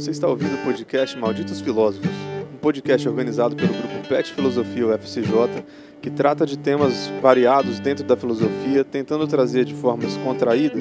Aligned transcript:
Você 0.00 0.12
está 0.12 0.26
ouvindo 0.26 0.54
o 0.54 0.64
podcast 0.64 1.14
Malditos 1.18 1.60
Filósofos, 1.60 2.08
um 2.54 2.56
podcast 2.56 3.06
organizado 3.06 3.54
pelo 3.54 3.68
grupo 3.68 4.08
PET 4.08 4.32
Filosofia 4.32 4.86
UFCJ, 4.86 5.62
que 6.00 6.08
trata 6.08 6.46
de 6.46 6.56
temas 6.56 7.12
variados 7.20 7.78
dentro 7.78 8.02
da 8.02 8.16
filosofia, 8.16 8.82
tentando 8.82 9.26
trazer 9.26 9.66
de 9.66 9.74
forma 9.74 10.04
descontraída 10.04 10.78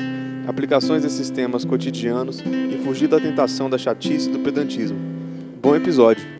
aplicações 0.47 1.03
desses 1.03 1.29
temas 1.29 1.65
cotidianos 1.65 2.39
e 2.39 2.77
fugir 2.77 3.09
da 3.09 3.19
tentação 3.19 3.69
da 3.69 3.77
chatice 3.77 4.29
e 4.29 4.31
do 4.31 4.39
pedantismo. 4.39 4.97
Bom 5.61 5.75
episódio! 5.75 6.38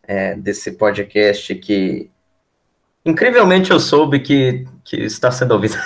é, 0.04 0.36
desse 0.36 0.74
podcast 0.74 1.56
que, 1.56 2.12
incrivelmente, 3.06 3.72
eu 3.72 3.80
soube 3.80 4.20
que, 4.20 4.68
que 4.84 4.98
está 4.98 5.32
sendo 5.32 5.54
ouvido. 5.54 5.78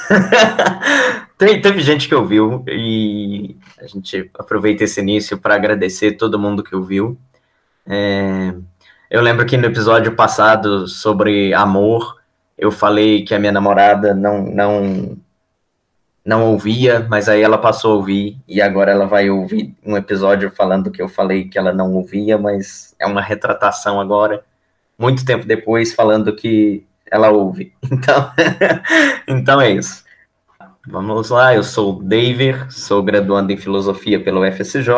Tem, 1.37 1.61
teve 1.61 1.79
gente 1.79 2.09
que 2.09 2.15
ouviu 2.15 2.63
e 2.67 3.55
a 3.79 3.85
gente 3.85 4.31
aproveita 4.33 4.85
esse 4.85 4.99
início 4.99 5.37
para 5.37 5.53
agradecer 5.53 6.13
todo 6.13 6.39
mundo 6.39 6.63
que 6.63 6.75
ouviu. 6.75 7.19
É, 7.85 8.55
eu 9.11 9.21
lembro 9.21 9.45
que 9.45 9.55
no 9.55 9.67
episódio 9.67 10.15
passado 10.15 10.87
sobre 10.87 11.53
amor, 11.53 12.19
eu 12.57 12.71
falei 12.71 13.23
que 13.23 13.35
a 13.35 13.39
minha 13.39 13.51
namorada 13.51 14.15
não, 14.15 14.41
não 14.43 15.17
não 16.25 16.51
ouvia, 16.51 17.05
mas 17.09 17.29
aí 17.29 17.41
ela 17.41 17.57
passou 17.57 17.93
a 17.93 17.95
ouvir 17.95 18.37
e 18.47 18.61
agora 18.61 18.91
ela 18.91 19.05
vai 19.05 19.29
ouvir 19.29 19.75
um 19.85 19.97
episódio 19.97 20.51
falando 20.51 20.91
que 20.91 21.01
eu 21.01 21.07
falei 21.07 21.47
que 21.47 21.57
ela 21.57 21.73
não 21.73 21.93
ouvia, 21.93 22.37
mas 22.37 22.95
é 22.99 23.05
uma 23.05 23.21
retratação 23.21 23.99
agora, 23.99 24.43
muito 24.97 25.25
tempo 25.25 25.45
depois, 25.45 25.93
falando 25.93 26.35
que 26.35 26.85
ela 27.09 27.29
ouve. 27.29 27.73
Então, 27.91 28.31
então 29.27 29.61
é 29.61 29.71
isso. 29.71 30.03
Vamos 30.87 31.29
lá, 31.29 31.53
eu 31.53 31.63
sou 31.63 31.97
o 31.97 32.03
David, 32.03 32.73
sou 32.73 33.03
graduando 33.03 33.51
em 33.51 33.57
filosofia 33.57 34.23
pelo 34.23 34.47
UFSJ, 34.47 34.89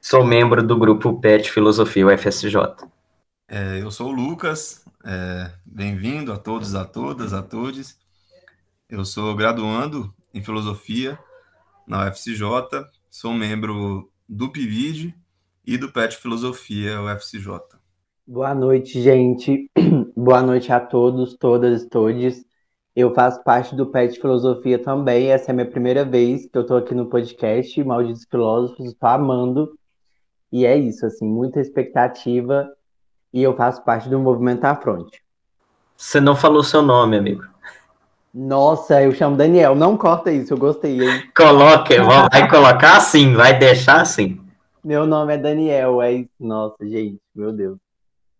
sou 0.00 0.24
membro 0.24 0.62
do 0.62 0.76
grupo 0.76 1.20
PET 1.20 1.50
Filosofia 1.50 2.06
UFSJ. 2.06 2.56
É, 3.48 3.82
eu 3.82 3.90
sou 3.90 4.08
o 4.08 4.12
Lucas, 4.12 4.84
é, 5.04 5.50
bem-vindo 5.64 6.32
a 6.32 6.38
todos, 6.38 6.74
a 6.74 6.84
todas, 6.84 7.32
a 7.32 7.42
todos. 7.42 7.99
Eu 8.90 9.04
sou 9.04 9.36
graduando 9.36 10.12
em 10.34 10.42
filosofia 10.42 11.16
na 11.86 12.08
UFCJ, 12.08 12.44
sou 13.08 13.32
membro 13.32 14.10
do 14.28 14.50
PIVID 14.50 15.14
e 15.64 15.78
do 15.78 15.92
PET 15.92 16.16
Filosofia 16.16 17.00
UFCJ. 17.00 17.60
Boa 18.26 18.52
noite, 18.52 19.00
gente. 19.00 19.70
Boa 20.16 20.42
noite 20.42 20.72
a 20.72 20.80
todos, 20.80 21.36
todas 21.36 21.84
e 21.84 21.88
todes. 21.88 22.44
Eu 22.96 23.14
faço 23.14 23.44
parte 23.44 23.76
do 23.76 23.86
PET 23.86 24.20
Filosofia 24.20 24.76
também. 24.76 25.28
Essa 25.28 25.50
é 25.50 25.52
a 25.52 25.54
minha 25.54 25.70
primeira 25.70 26.04
vez 26.04 26.46
que 26.50 26.58
eu 26.58 26.66
tô 26.66 26.74
aqui 26.74 26.92
no 26.92 27.06
podcast 27.06 27.84
Malditos 27.84 28.26
Filósofos. 28.28 28.86
Estou 28.86 29.08
amando. 29.08 29.78
E 30.50 30.66
é 30.66 30.76
isso, 30.76 31.06
assim, 31.06 31.28
muita 31.28 31.60
expectativa. 31.60 32.68
E 33.32 33.40
eu 33.40 33.56
faço 33.56 33.84
parte 33.84 34.08
do 34.08 34.18
movimento 34.18 34.64
à 34.64 34.74
fronte. 34.74 35.22
Você 35.96 36.20
não 36.20 36.34
falou 36.34 36.64
seu 36.64 36.82
nome, 36.82 37.16
amigo. 37.16 37.49
Nossa, 38.32 39.02
eu 39.02 39.12
chamo 39.12 39.36
Daniel. 39.36 39.74
Não 39.74 39.96
corta 39.96 40.30
isso, 40.30 40.54
eu 40.54 40.58
gostei. 40.58 41.02
Hein? 41.02 41.30
Coloque, 41.36 41.98
vai 41.98 42.48
colocar 42.48 42.96
assim, 42.96 43.34
vai 43.34 43.58
deixar 43.58 44.00
assim. 44.00 44.40
Meu 44.82 45.04
nome 45.04 45.34
é 45.34 45.38
Daniel, 45.38 46.00
é 46.00 46.12
isso. 46.12 46.30
Nossa, 46.38 46.76
gente, 46.82 47.20
meu 47.34 47.52
Deus. 47.52 47.76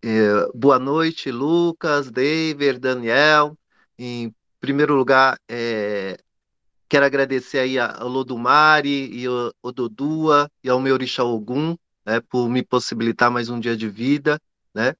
É, 0.02 0.48
boa 0.54 0.78
noite, 0.78 1.30
Lucas, 1.30 2.10
David, 2.10 2.78
Daniel. 2.78 3.56
Em 3.98 4.32
primeiro 4.60 4.94
lugar, 4.94 5.38
é, 5.48 6.16
quero 6.88 7.04
agradecer 7.04 7.58
aí 7.58 7.78
ao 7.78 8.08
Lodumari 8.08 9.10
e 9.12 9.26
ao, 9.26 9.52
ao 9.62 9.72
Dodua 9.72 10.48
e 10.64 10.70
ao 10.70 10.80
meu 10.80 10.94
Orixá 10.94 11.24
Ogum, 11.24 11.76
né, 12.06 12.20
por 12.30 12.48
me 12.48 12.62
possibilitar 12.62 13.30
mais 13.30 13.50
um 13.50 13.60
dia 13.60 13.76
de 13.76 13.88
vida, 13.88 14.40
né? 14.72 14.94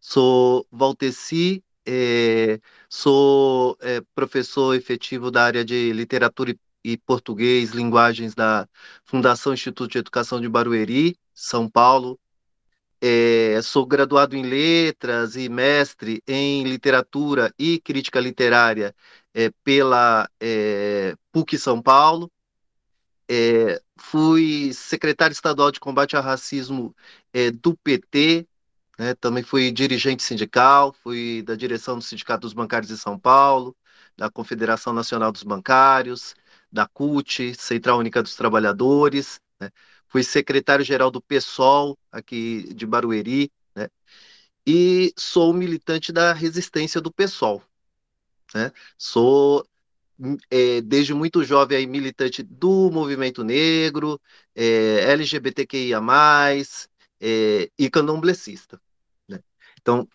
Sou 0.00 0.66
Valteci, 0.70 1.63
é, 1.86 2.60
sou 2.88 3.76
é, 3.80 4.00
professor 4.14 4.74
efetivo 4.74 5.30
da 5.30 5.44
área 5.44 5.64
de 5.64 5.92
literatura 5.92 6.50
e, 6.52 6.58
e, 6.92 6.96
português, 6.98 7.70
linguagens 7.70 8.34
da 8.34 8.68
Fundação 9.04 9.54
Instituto 9.54 9.92
de 9.92 9.98
Educação 9.98 10.40
de 10.40 10.48
Barueri, 10.48 11.16
São 11.34 11.68
Paulo. 11.68 12.18
É, 13.00 13.60
sou 13.62 13.84
graduado 13.86 14.36
em 14.36 14.42
letras 14.42 15.36
e 15.36 15.48
mestre 15.48 16.22
em 16.26 16.64
literatura 16.64 17.52
e 17.58 17.78
crítica 17.80 18.18
literária 18.18 18.94
pela 19.62 20.28
PUC 21.32 21.58
São 21.58 21.82
Paulo. 21.82 22.30
Fui 23.96 24.72
secretário 24.72 25.32
estadual 25.34 25.70
de 25.70 25.80
combate 25.80 26.16
ao 26.16 26.22
racismo 26.22 26.94
do 27.60 27.76
PT 27.76 28.46
né? 28.98 29.14
Também 29.14 29.42
fui 29.42 29.70
dirigente 29.70 30.22
sindical, 30.22 30.92
fui 30.92 31.42
da 31.42 31.54
direção 31.54 31.98
do 31.98 32.04
Sindicato 32.04 32.42
dos 32.42 32.52
Bancários 32.52 32.88
de 32.90 32.98
São 32.98 33.18
Paulo, 33.18 33.76
da 34.16 34.30
Confederação 34.30 34.92
Nacional 34.92 35.32
dos 35.32 35.42
Bancários, 35.42 36.34
da 36.70 36.86
CUT, 36.86 37.54
Central 37.54 37.98
Única 37.98 38.22
dos 38.22 38.36
Trabalhadores, 38.36 39.40
né? 39.60 39.70
fui 40.08 40.22
secretário-geral 40.22 41.10
do 41.10 41.20
PSOL, 41.20 41.98
aqui 42.10 42.72
de 42.74 42.86
Barueri, 42.86 43.50
né? 43.74 43.88
e 44.66 45.12
sou 45.16 45.52
militante 45.52 46.12
da 46.12 46.32
resistência 46.32 47.00
do 47.00 47.12
PSOL. 47.12 47.62
Né? 48.54 48.72
Sou, 48.96 49.66
é, 50.50 50.80
desde 50.80 51.14
muito 51.14 51.42
jovem, 51.44 51.78
aí, 51.78 51.86
militante 51.86 52.42
do 52.42 52.90
movimento 52.90 53.42
negro, 53.44 54.20
é, 54.54 55.10
LGBTQIA+, 55.12 56.00
é, 57.20 57.70
e 57.78 57.90
candomblessista. 57.90 58.80
Então, 59.84 60.08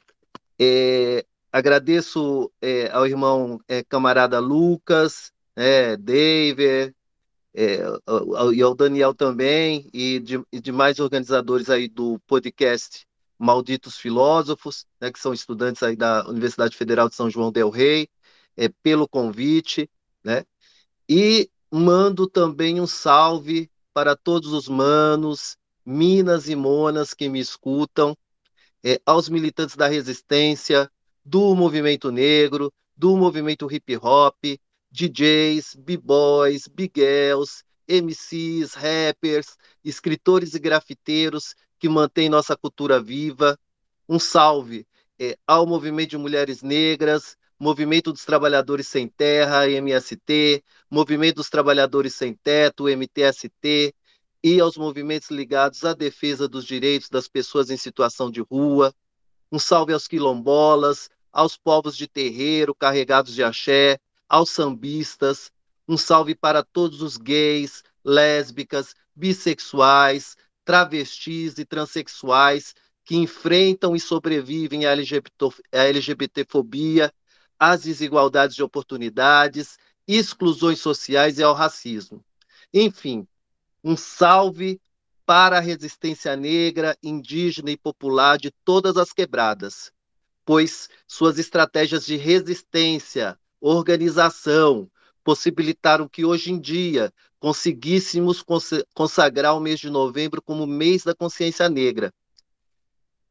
é, 0.59 1.23
agradeço 1.51 2.51
é, 2.59 2.89
ao 2.89 3.05
irmão 3.05 3.59
é, 3.67 3.83
camarada 3.83 4.39
Lucas, 4.39 5.31
né, 5.55 5.95
David, 5.95 6.95
é, 7.53 7.83
ao, 8.03 8.51
e 8.51 8.63
ao 8.63 8.73
Daniel 8.73 9.13
também, 9.13 9.87
e, 9.93 10.19
de, 10.19 10.43
e 10.51 10.59
demais 10.59 10.99
organizadores 10.99 11.69
aí 11.69 11.87
do 11.87 12.19
podcast 12.25 13.05
Malditos 13.37 13.95
Filósofos, 13.95 14.87
né, 14.99 15.11
que 15.11 15.19
são 15.19 15.33
estudantes 15.33 15.83
aí 15.83 15.95
da 15.95 16.27
Universidade 16.27 16.75
Federal 16.75 17.07
de 17.07 17.13
São 17.13 17.29
João 17.29 17.51
del 17.51 17.69
Rei, 17.69 18.09
é, 18.57 18.69
pelo 18.81 19.07
convite, 19.07 19.87
né? 20.23 20.43
E 21.07 21.47
mando 21.71 22.27
também 22.27 22.81
um 22.81 22.87
salve 22.87 23.69
para 23.93 24.15
todos 24.15 24.51
os 24.51 24.67
manos 24.67 25.55
minas 25.85 26.49
e 26.49 26.55
monas 26.55 27.13
que 27.13 27.29
me 27.29 27.39
escutam, 27.39 28.17
é, 28.83 29.01
aos 29.05 29.29
militantes 29.29 29.75
da 29.75 29.87
resistência, 29.87 30.89
do 31.23 31.53
movimento 31.55 32.11
negro, 32.11 32.71
do 32.95 33.15
movimento 33.17 33.71
hip 33.71 33.97
hop, 33.97 34.35
DJs, 34.91 35.75
b-boys, 35.75 36.67
bigels, 36.67 37.63
MCs, 37.87 38.73
rappers, 38.73 39.57
escritores 39.83 40.53
e 40.53 40.59
grafiteiros 40.59 41.55
que 41.77 41.89
mantêm 41.89 42.29
nossa 42.29 42.55
cultura 42.55 42.99
viva. 43.01 43.57
Um 44.07 44.19
salve 44.19 44.87
é, 45.19 45.37
ao 45.45 45.65
movimento 45.65 46.11
de 46.11 46.17
mulheres 46.17 46.61
negras, 46.61 47.37
Movimento 47.59 48.13
dos 48.13 48.23
Trabalhadores 48.23 48.87
Sem 48.87 49.05
Terra, 49.05 49.69
MST, 49.69 50.63
Movimento 50.89 51.35
dos 51.35 51.49
Trabalhadores 51.49 52.15
Sem 52.15 52.33
Teto, 52.33 52.87
MTST, 52.87 53.93
e 54.43 54.59
aos 54.59 54.77
movimentos 54.77 55.29
ligados 55.29 55.83
à 55.83 55.93
defesa 55.93 56.47
dos 56.47 56.65
direitos 56.65 57.09
das 57.09 57.27
pessoas 57.27 57.69
em 57.69 57.77
situação 57.77 58.31
de 58.31 58.41
rua. 58.41 58.93
Um 59.51 59.59
salve 59.59 59.93
aos 59.93 60.07
quilombolas, 60.07 61.09
aos 61.31 61.57
povos 61.57 61.95
de 61.95 62.07
terreiro 62.07 62.73
carregados 62.73 63.33
de 63.33 63.43
axé, 63.43 63.99
aos 64.27 64.49
sambistas, 64.49 65.51
Um 65.87 65.97
salve 65.97 66.35
para 66.35 66.63
todos 66.63 67.01
os 67.01 67.17
gays, 67.17 67.83
lésbicas, 68.05 68.93
bissexuais, 69.15 70.37
travestis 70.63 71.57
e 71.57 71.65
transexuais 71.65 72.75
que 73.03 73.15
enfrentam 73.15 73.95
e 73.95 73.99
sobrevivem 73.99 74.85
à, 74.85 74.91
LGBT, 74.91 75.31
à 75.71 75.85
LGBTfobia, 75.85 77.11
às 77.57 77.81
desigualdades 77.81 78.55
de 78.55 78.61
oportunidades, 78.61 79.79
exclusões 80.07 80.79
sociais 80.79 81.39
e 81.39 81.43
ao 81.43 81.55
racismo. 81.55 82.23
Enfim, 82.71 83.27
um 83.83 83.95
salve 83.95 84.79
para 85.25 85.57
a 85.57 85.61
resistência 85.61 86.35
negra, 86.35 86.97
indígena 87.03 87.69
e 87.71 87.77
popular 87.77 88.37
de 88.37 88.51
todas 88.65 88.97
as 88.97 89.13
quebradas, 89.13 89.91
pois 90.43 90.89
suas 91.07 91.37
estratégias 91.37 92.05
de 92.05 92.15
resistência, 92.15 93.37
organização, 93.61 94.89
possibilitaram 95.23 96.07
que 96.07 96.25
hoje 96.25 96.51
em 96.51 96.59
dia 96.59 97.13
conseguíssemos 97.39 98.43
consagrar 98.93 99.55
o 99.55 99.59
mês 99.59 99.79
de 99.79 99.89
novembro 99.89 100.41
como 100.41 100.65
mês 100.65 101.03
da 101.03 101.13
consciência 101.13 101.69
negra. 101.69 102.13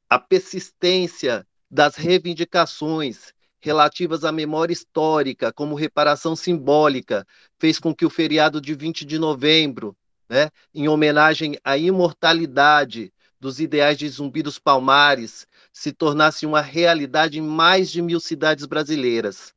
A 0.09 0.19
persistência 0.19 1.47
das 1.71 1.97
reivindicações 1.97 3.35
relativas 3.61 4.25
à 4.25 4.33
memória 4.33 4.73
histórica, 4.73 5.53
como 5.53 5.75
reparação 5.75 6.37
simbólica, 6.37 7.27
fez 7.59 7.79
com 7.79 7.95
que 7.95 8.07
o 8.07 8.11
feriado 8.11 8.61
de 8.61 8.75
20 8.75 9.05
de 9.05 9.19
novembro, 9.19 9.97
né, 10.29 10.51
em 10.75 10.89
homenagem 10.89 11.59
à 11.65 11.77
imortalidade 11.77 13.13
dos 13.41 13.61
ideais 13.61 13.97
de 13.97 14.09
Zumbi 14.09 14.43
dos 14.43 14.59
Palmares, 14.59 15.47
se 15.73 15.93
tornasse 15.93 16.45
uma 16.45 16.61
realidade 16.61 17.39
em 17.39 17.43
mais 17.43 17.91
de 17.91 18.03
mil 18.03 18.19
cidades 18.19 18.67
brasileiras. 18.67 19.55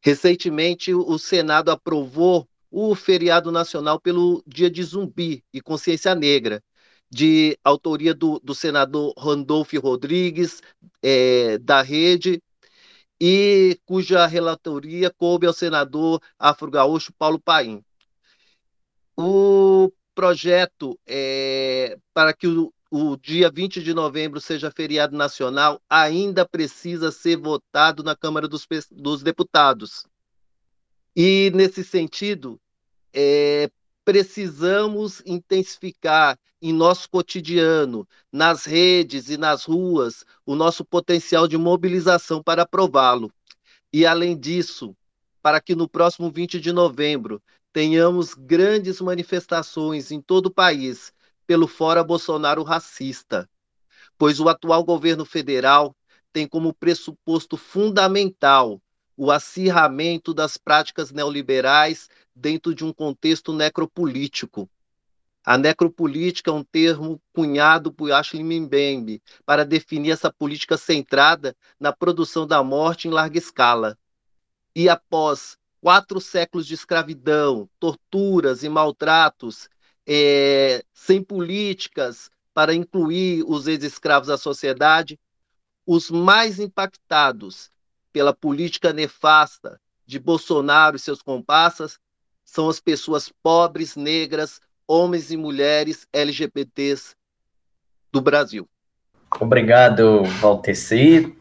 Recentemente, 0.00 0.92
o 0.92 1.18
Senado 1.18 1.70
aprovou 1.70 2.48
o 2.70 2.94
feriado 2.94 3.52
nacional 3.52 4.00
pelo 4.00 4.42
Dia 4.46 4.70
de 4.70 4.82
Zumbi 4.82 5.44
e 5.52 5.60
Consciência 5.60 6.14
Negra, 6.14 6.62
de 7.10 7.58
autoria 7.62 8.14
do, 8.14 8.40
do 8.42 8.54
senador 8.54 9.12
Randolfo 9.18 9.78
Rodrigues, 9.78 10.62
é, 11.02 11.58
da 11.58 11.82
Rede, 11.82 12.42
e 13.20 13.78
cuja 13.84 14.26
relatoria 14.26 15.10
coube 15.10 15.46
ao 15.46 15.52
senador 15.52 16.20
afro-gaúcho 16.38 17.12
Paulo 17.12 17.38
Paim. 17.38 17.84
O 19.24 19.92
projeto 20.16 20.98
é, 21.06 21.96
para 22.12 22.32
que 22.32 22.48
o, 22.48 22.72
o 22.90 23.16
dia 23.16 23.48
20 23.48 23.80
de 23.80 23.94
novembro 23.94 24.40
seja 24.40 24.68
feriado 24.68 25.16
nacional 25.16 25.80
ainda 25.88 26.44
precisa 26.44 27.12
ser 27.12 27.36
votado 27.36 28.02
na 28.02 28.16
Câmara 28.16 28.48
dos, 28.48 28.66
dos 28.90 29.22
Deputados. 29.22 30.04
E, 31.14 31.52
nesse 31.54 31.84
sentido, 31.84 32.60
é, 33.14 33.70
precisamos 34.04 35.22
intensificar 35.24 36.36
em 36.60 36.72
nosso 36.72 37.08
cotidiano, 37.08 38.08
nas 38.32 38.64
redes 38.64 39.28
e 39.28 39.36
nas 39.36 39.64
ruas, 39.64 40.24
o 40.44 40.56
nosso 40.56 40.84
potencial 40.84 41.46
de 41.46 41.56
mobilização 41.56 42.42
para 42.42 42.62
aprová-lo. 42.62 43.32
E, 43.92 44.04
além 44.04 44.36
disso, 44.36 44.96
para 45.40 45.60
que 45.60 45.76
no 45.76 45.88
próximo 45.88 46.28
20 46.28 46.58
de 46.58 46.72
novembro 46.72 47.40
tenhamos 47.72 48.34
grandes 48.34 49.00
manifestações 49.00 50.10
em 50.10 50.20
todo 50.20 50.46
o 50.46 50.54
país 50.54 51.12
pelo 51.46 51.66
Fora 51.66 52.04
Bolsonaro 52.04 52.62
racista, 52.62 53.48
pois 54.18 54.40
o 54.40 54.48
atual 54.48 54.84
governo 54.84 55.24
federal 55.24 55.94
tem 56.32 56.46
como 56.46 56.74
pressuposto 56.74 57.56
fundamental 57.56 58.80
o 59.16 59.30
acirramento 59.30 60.32
das 60.32 60.56
práticas 60.56 61.12
neoliberais 61.12 62.08
dentro 62.34 62.74
de 62.74 62.84
um 62.84 62.92
contexto 62.92 63.52
necropolítico 63.52 64.68
a 65.44 65.58
necropolítica 65.58 66.52
é 66.52 66.54
um 66.54 66.62
termo 66.62 67.20
cunhado 67.32 67.92
por 67.92 68.12
Ashley 68.12 68.44
Mbembe 68.44 69.20
para 69.44 69.64
definir 69.64 70.12
essa 70.12 70.32
política 70.32 70.76
centrada 70.76 71.56
na 71.80 71.92
produção 71.92 72.46
da 72.46 72.62
morte 72.62 73.08
em 73.08 73.10
larga 73.10 73.38
escala. 73.38 73.98
E 74.74 74.88
após 74.88 75.58
quatro 75.82 76.20
séculos 76.20 76.64
de 76.64 76.74
escravidão, 76.74 77.68
torturas 77.80 78.62
e 78.62 78.68
maltratos, 78.68 79.68
é, 80.06 80.84
sem 80.94 81.20
políticas 81.20 82.30
para 82.54 82.72
incluir 82.72 83.44
os 83.48 83.66
ex-escravos 83.66 84.30
à 84.30 84.38
sociedade, 84.38 85.18
os 85.84 86.08
mais 86.08 86.60
impactados 86.60 87.68
pela 88.12 88.32
política 88.32 88.92
nefasta 88.92 89.80
de 90.06 90.20
Bolsonaro 90.20 90.94
e 90.94 91.00
seus 91.00 91.20
comparsas 91.20 91.98
são 92.44 92.68
as 92.68 92.78
pessoas 92.78 93.32
pobres, 93.42 93.96
negras, 93.96 94.60
homens 94.86 95.32
e 95.32 95.36
mulheres 95.36 96.06
LGBTs 96.12 97.16
do 98.12 98.20
Brasil. 98.20 98.68
Obrigado, 99.40 100.22
Valteci. 100.40 101.36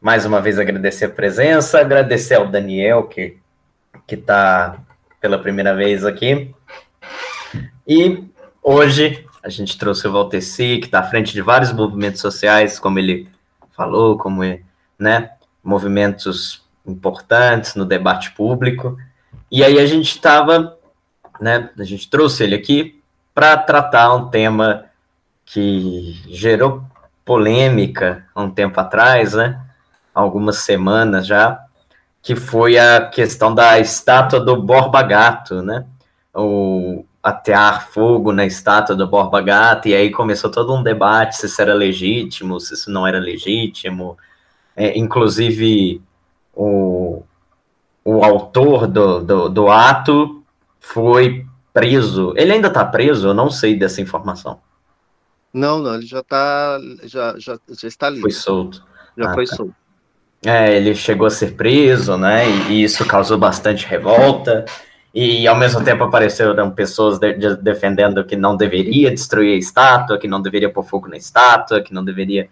Mais 0.00 0.24
uma 0.24 0.40
vez 0.40 0.58
agradecer 0.58 1.06
a 1.06 1.10
presença, 1.10 1.80
agradecer 1.80 2.34
ao 2.34 2.46
Daniel, 2.46 3.04
que 3.04 3.38
está 4.08 4.78
pela 5.20 5.38
primeira 5.38 5.74
vez 5.74 6.04
aqui. 6.04 6.54
E 7.86 8.24
hoje 8.62 9.24
a 9.42 9.48
gente 9.48 9.76
trouxe 9.76 10.06
o 10.06 10.12
Valteci, 10.12 10.78
que 10.78 10.86
está 10.86 11.00
à 11.00 11.04
frente 11.10 11.32
de 11.32 11.42
vários 11.42 11.72
movimentos 11.72 12.20
sociais, 12.20 12.78
como 12.78 12.98
ele 12.98 13.28
falou, 13.76 14.16
como 14.16 14.42
né, 14.98 15.30
movimentos 15.62 16.64
importantes 16.86 17.74
no 17.74 17.84
debate 17.84 18.30
público. 18.32 18.96
E 19.50 19.64
aí 19.64 19.78
a 19.78 19.86
gente 19.86 20.08
estava 20.08 20.78
né? 21.40 21.70
A 21.78 21.84
gente 21.84 22.08
trouxe 22.08 22.44
ele 22.44 22.54
aqui 22.54 23.00
para 23.34 23.56
tratar 23.56 24.14
um 24.14 24.28
tema 24.28 24.86
que 25.44 26.20
gerou 26.28 26.82
polêmica 27.24 28.26
há 28.34 28.42
um 28.42 28.50
tempo 28.50 28.78
atrás, 28.80 29.34
né? 29.34 29.60
Algumas 30.18 30.58
semanas 30.58 31.26
já, 31.26 31.60
que 32.20 32.34
foi 32.34 32.76
a 32.76 33.06
questão 33.06 33.54
da 33.54 33.78
estátua 33.78 34.40
do 34.40 34.60
Borba 34.60 35.02
Gato, 35.02 35.62
né? 35.62 35.86
O 36.34 37.04
atear 37.22 37.88
fogo 37.88 38.32
na 38.32 38.44
estátua 38.46 38.96
do 38.96 39.06
Borba 39.06 39.40
Gato, 39.40 39.88
e 39.88 39.94
aí 39.94 40.10
começou 40.10 40.50
todo 40.50 40.74
um 40.74 40.82
debate 40.82 41.36
se 41.36 41.46
isso 41.46 41.60
era 41.60 41.74
legítimo, 41.74 42.58
se 42.58 42.74
isso 42.74 42.90
não 42.90 43.06
era 43.06 43.18
legítimo. 43.18 44.16
É, 44.74 44.98
inclusive, 44.98 46.02
o, 46.54 47.22
o 48.04 48.24
autor 48.24 48.86
do, 48.86 49.20
do, 49.20 49.48
do 49.48 49.68
ato 49.68 50.42
foi 50.80 51.46
preso. 51.72 52.32
Ele 52.36 52.52
ainda 52.52 52.68
está 52.68 52.84
preso? 52.84 53.28
Eu 53.28 53.34
não 53.34 53.50
sei 53.50 53.76
dessa 53.76 54.00
informação. 54.00 54.60
Não, 55.52 55.78
não, 55.78 55.94
ele 55.94 56.06
já 56.06 56.22
tá, 56.22 56.78
já, 57.04 57.38
já, 57.38 57.58
já 57.68 57.88
está 57.88 58.08
livre. 58.08 58.22
Foi 58.22 58.30
solto. 58.32 58.84
Já 59.16 59.30
ah, 59.30 59.34
foi 59.34 59.46
tá. 59.46 59.56
solto. 59.56 59.74
É, 60.44 60.76
ele 60.76 60.94
chegou 60.94 61.26
a 61.26 61.30
ser 61.30 61.54
preso, 61.56 62.16
né? 62.16 62.48
E, 62.70 62.82
isso 62.82 63.04
causou 63.06 63.36
bastante 63.36 63.86
revolta. 63.86 64.64
E 65.12 65.48
ao 65.48 65.56
mesmo 65.56 65.82
tempo 65.82 66.04
apareceram 66.04 66.70
pessoas 66.70 67.18
de, 67.18 67.32
de, 67.34 67.56
defendendo 67.56 68.24
que 68.24 68.36
não 68.36 68.56
deveria 68.56 69.10
destruir 69.10 69.54
a 69.54 69.58
estátua, 69.58 70.18
que 70.18 70.28
não 70.28 70.40
deveria 70.40 70.70
pôr 70.72 70.84
fogo 70.84 71.08
na 71.08 71.16
estátua, 71.16 71.82
que 71.82 71.92
não 71.92 72.04
deveria 72.04 72.48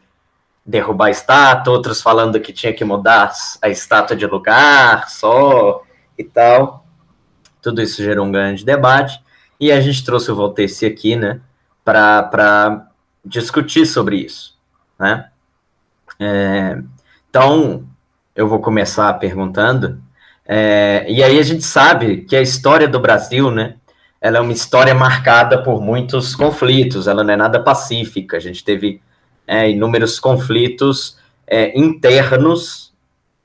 derrubar 0.64 1.06
a 1.06 1.10
estátua, 1.10 1.72
outros 1.72 2.02
falando 2.02 2.40
que 2.40 2.52
tinha 2.52 2.72
que 2.72 2.84
mudar 2.84 3.32
a 3.62 3.68
estátua 3.68 4.16
de 4.16 4.26
lugar 4.26 5.08
só 5.08 5.82
e 6.18 6.24
tal. 6.24 6.84
Tudo 7.62 7.80
isso 7.80 8.02
gerou 8.02 8.26
um 8.26 8.32
grande 8.32 8.64
debate 8.64 9.20
e 9.60 9.70
a 9.70 9.80
gente 9.80 10.04
trouxe 10.04 10.30
o 10.30 10.34
Volteci 10.34 10.86
aqui, 10.86 11.16
né, 11.16 11.40
para 11.84 12.88
discutir 13.24 13.86
sobre 13.86 14.16
isso, 14.16 14.56
né? 14.98 15.30
É, 16.18 16.78
então, 17.36 17.84
eu 18.34 18.48
vou 18.48 18.60
começar 18.60 19.12
perguntando, 19.18 20.00
é, 20.48 21.04
e 21.06 21.22
aí 21.22 21.38
a 21.38 21.42
gente 21.42 21.64
sabe 21.64 22.22
que 22.22 22.34
a 22.34 22.40
história 22.40 22.88
do 22.88 22.98
Brasil, 22.98 23.50
né, 23.50 23.74
ela 24.22 24.38
é 24.38 24.40
uma 24.40 24.54
história 24.54 24.94
marcada 24.94 25.62
por 25.62 25.82
muitos 25.82 26.34
conflitos, 26.34 27.06
ela 27.06 27.22
não 27.22 27.34
é 27.34 27.36
nada 27.36 27.62
pacífica, 27.62 28.38
a 28.38 28.40
gente 28.40 28.64
teve 28.64 29.02
é, 29.46 29.70
inúmeros 29.70 30.18
conflitos 30.18 31.18
é, 31.46 31.78
internos 31.78 32.90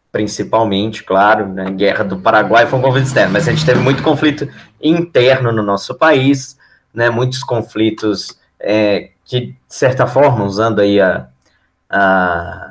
principalmente, 0.09 1.03
claro, 1.03 1.49
né, 1.49 1.69
guerra 1.71 2.05
do 2.05 2.17
Paraguai 2.17 2.67
foi 2.67 2.79
um 2.79 2.81
conflito 2.81 3.07
externo, 3.07 3.33
mas 3.33 3.45
a 3.45 3.51
gente 3.51 3.65
teve 3.65 3.81
muito 3.81 4.01
conflito 4.01 4.47
interno 4.81 5.51
no 5.51 5.63
nosso 5.63 5.95
país, 5.95 6.57
né, 6.93 7.09
muitos 7.09 7.43
conflitos 7.43 8.39
é, 8.57 9.09
que, 9.25 9.47
de 9.47 9.55
certa 9.67 10.07
forma, 10.07 10.45
usando 10.45 10.79
aí 10.79 11.01
a, 11.01 11.27
a, 11.89 12.70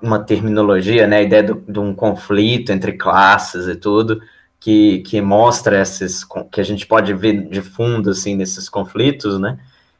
uma 0.00 0.20
terminologia, 0.20 1.06
né, 1.06 1.18
a 1.18 1.22
ideia 1.22 1.42
do, 1.42 1.64
de 1.68 1.78
um 1.78 1.94
conflito 1.94 2.70
entre 2.70 2.92
classes 2.92 3.66
e 3.66 3.74
tudo, 3.74 4.20
que, 4.60 5.00
que 5.00 5.20
mostra 5.20 5.80
esses, 5.80 6.24
que 6.50 6.60
a 6.60 6.64
gente 6.64 6.86
pode 6.86 7.12
ver 7.12 7.48
de 7.48 7.60
fundo, 7.60 8.10
assim, 8.10 8.36
nesses 8.36 8.68
conflitos, 8.68 9.38
né, 9.38 9.58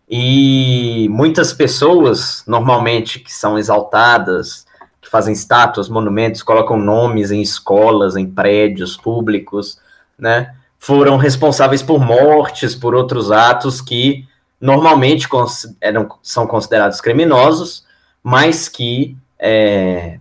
e 0.09 1.09
muitas 1.11 1.52
pessoas, 1.52 2.45
normalmente, 2.47 3.19
que 3.19 3.33
são 3.33 3.59
exaltadas, 3.59 4.66
que 5.00 5.09
fazem 5.09 5.33
estátuas, 5.33 5.88
monumentos, 5.88 6.43
colocam 6.43 6.78
nomes 6.78 7.31
em 7.31 7.40
escolas, 7.40 8.16
em 8.16 8.26
prédios 8.26 8.97
públicos, 8.97 9.78
né? 10.19 10.54
Foram 10.78 11.16
responsáveis 11.16 11.83
por 11.83 11.99
mortes, 11.99 12.75
por 12.75 12.95
outros 12.95 13.33
atos 13.33 13.81
que 13.81 14.26
normalmente 14.61 15.26
eram, 15.81 16.09
são 16.23 16.47
considerados 16.47 17.00
criminosos, 17.00 17.85
mas 18.23 18.69
que, 18.69 19.16
é, 19.46 20.18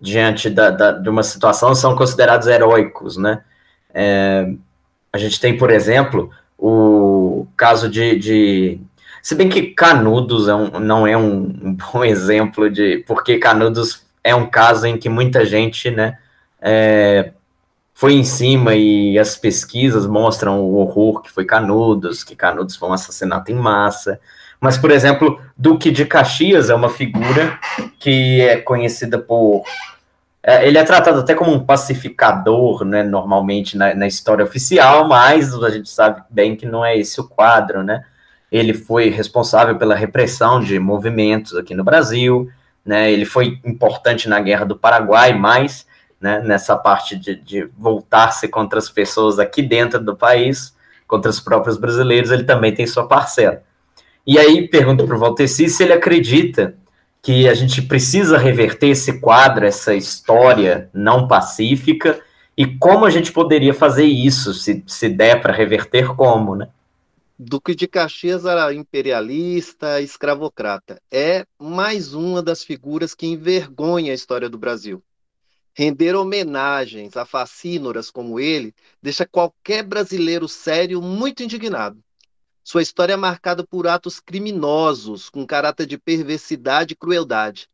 diante 0.00 0.50
da, 0.50 0.70
da, 0.70 0.90
de 0.90 1.08
uma 1.08 1.22
situação, 1.22 1.72
são 1.72 1.94
considerados 1.94 2.48
heróicos, 2.48 3.16
né? 3.16 3.44
É, 3.94 4.52
a 5.12 5.18
gente 5.18 5.40
tem, 5.40 5.56
por 5.56 5.70
exemplo, 5.70 6.30
o 6.58 7.46
caso 7.56 7.88
de, 7.88 8.18
de 8.18 8.80
se 9.22 9.36
bem 9.36 9.48
que 9.48 9.68
Canudos 9.68 10.48
é 10.48 10.54
um, 10.54 10.80
não 10.80 11.06
é 11.06 11.16
um, 11.16 11.76
bom 11.76 12.02
exemplo 12.04 12.68
de. 12.68 13.04
Porque 13.06 13.38
Canudos 13.38 14.04
é 14.24 14.34
um 14.34 14.46
caso 14.46 14.84
em 14.86 14.98
que 14.98 15.08
muita 15.08 15.46
gente 15.46 15.88
né, 15.88 16.18
é, 16.60 17.30
foi 17.94 18.14
em 18.14 18.24
cima 18.24 18.74
e 18.74 19.16
as 19.16 19.36
pesquisas 19.36 20.08
mostram 20.08 20.60
o 20.60 20.74
horror 20.74 21.22
que 21.22 21.30
foi 21.30 21.44
Canudos, 21.44 22.24
que 22.24 22.34
Canudos 22.34 22.74
foi 22.74 22.88
um 22.88 22.92
assassinato 22.92 23.52
em 23.52 23.54
massa. 23.54 24.18
Mas, 24.60 24.76
por 24.78 24.90
exemplo, 24.90 25.40
Duque 25.56 25.90
de 25.90 26.04
Caxias 26.04 26.70
é 26.70 26.74
uma 26.74 26.88
figura 26.88 27.58
que 27.98 28.40
é 28.40 28.56
conhecida 28.56 29.18
por. 29.18 29.64
É, 30.42 30.66
ele 30.66 30.78
é 30.78 30.84
tratado 30.84 31.20
até 31.20 31.34
como 31.34 31.52
um 31.52 31.64
pacificador, 31.64 32.84
né, 32.84 33.02
normalmente 33.02 33.76
na, 33.76 33.94
na 33.94 34.06
história 34.06 34.44
oficial, 34.44 35.08
mas 35.08 35.52
a 35.54 35.70
gente 35.70 35.88
sabe 35.88 36.22
bem 36.30 36.54
que 36.54 36.64
não 36.64 36.84
é 36.84 36.96
esse 36.96 37.20
o 37.20 37.24
quadro, 37.24 37.82
né? 37.82 38.04
Ele 38.50 38.72
foi 38.72 39.10
responsável 39.10 39.76
pela 39.76 39.94
repressão 39.94 40.60
de 40.60 40.78
movimentos 40.78 41.56
aqui 41.56 41.74
no 41.74 41.82
Brasil, 41.82 42.48
né? 42.84 43.10
Ele 43.10 43.24
foi 43.24 43.58
importante 43.64 44.28
na 44.28 44.40
Guerra 44.40 44.64
do 44.64 44.76
Paraguai, 44.76 45.32
mas 45.32 45.84
né, 46.20 46.40
nessa 46.40 46.76
parte 46.76 47.16
de, 47.16 47.34
de 47.36 47.68
voltar-se 47.76 48.48
contra 48.48 48.78
as 48.78 48.88
pessoas 48.88 49.38
aqui 49.38 49.62
dentro 49.62 50.02
do 50.02 50.16
país, 50.16 50.74
contra 51.06 51.30
os 51.30 51.40
próprios 51.40 51.76
brasileiros, 51.76 52.30
ele 52.30 52.44
também 52.44 52.74
tem 52.74 52.86
sua 52.86 53.06
parcela. 53.06 53.62
E 54.26 54.38
aí 54.38 54.66
pergunto 54.66 55.06
para 55.06 55.16
o 55.16 55.18
Valteci 55.18 55.68
se 55.68 55.84
ele 55.84 55.92
acredita 55.92 56.76
que 57.22 57.48
a 57.48 57.54
gente 57.54 57.82
precisa 57.82 58.38
reverter 58.38 58.88
esse 58.88 59.20
quadro, 59.20 59.66
essa 59.66 59.94
história 59.94 60.90
não 60.92 61.28
pacífica, 61.28 62.20
e 62.56 62.66
como 62.66 63.04
a 63.04 63.10
gente 63.10 63.32
poderia 63.32 63.74
fazer 63.74 64.04
isso, 64.04 64.54
se, 64.54 64.82
se 64.86 65.08
der 65.08 65.40
para 65.40 65.52
reverter, 65.52 66.14
como, 66.14 66.56
né? 66.56 66.68
Duque 67.38 67.74
de 67.74 67.86
Caxias 67.86 68.46
era 68.46 68.72
imperialista, 68.72 70.00
escravocrata. 70.00 71.02
É 71.10 71.44
mais 71.58 72.14
uma 72.14 72.42
das 72.42 72.64
figuras 72.64 73.14
que 73.14 73.26
envergonha 73.26 74.12
a 74.12 74.14
história 74.14 74.48
do 74.48 74.56
Brasil. 74.56 75.02
Render 75.74 76.14
homenagens 76.14 77.14
a 77.14 77.26
facínoras 77.26 78.10
como 78.10 78.40
ele 78.40 78.74
deixa 79.02 79.26
qualquer 79.26 79.82
brasileiro 79.82 80.48
sério 80.48 81.02
muito 81.02 81.42
indignado. 81.42 82.02
Sua 82.66 82.82
história 82.82 83.12
é 83.12 83.16
marcada 83.16 83.64
por 83.64 83.86
atos 83.86 84.18
criminosos, 84.18 85.30
com 85.30 85.46
caráter 85.46 85.86
de 85.86 85.96
perversidade 85.96 86.94
e 86.94 86.96
crueldade. 86.96 87.68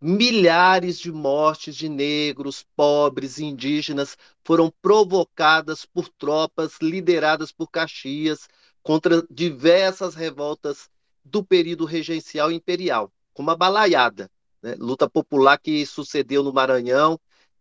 Milhares 0.00 0.98
de 0.98 1.12
mortes 1.12 1.76
de 1.76 1.86
negros, 1.86 2.64
pobres 2.74 3.36
e 3.36 3.44
indígenas 3.44 4.16
foram 4.42 4.72
provocadas 4.80 5.84
por 5.84 6.08
tropas 6.08 6.78
lideradas 6.80 7.52
por 7.52 7.70
Caxias 7.70 8.48
contra 8.82 9.22
diversas 9.28 10.14
revoltas 10.14 10.88
do 11.22 11.44
período 11.44 11.84
regencial 11.84 12.50
imperial, 12.50 13.12
como 13.34 13.50
a 13.50 13.54
Balaiada, 13.54 14.30
né? 14.62 14.76
luta 14.78 15.06
popular 15.10 15.58
que 15.58 15.84
sucedeu 15.84 16.42
no 16.42 16.54
Maranhão 16.54 17.20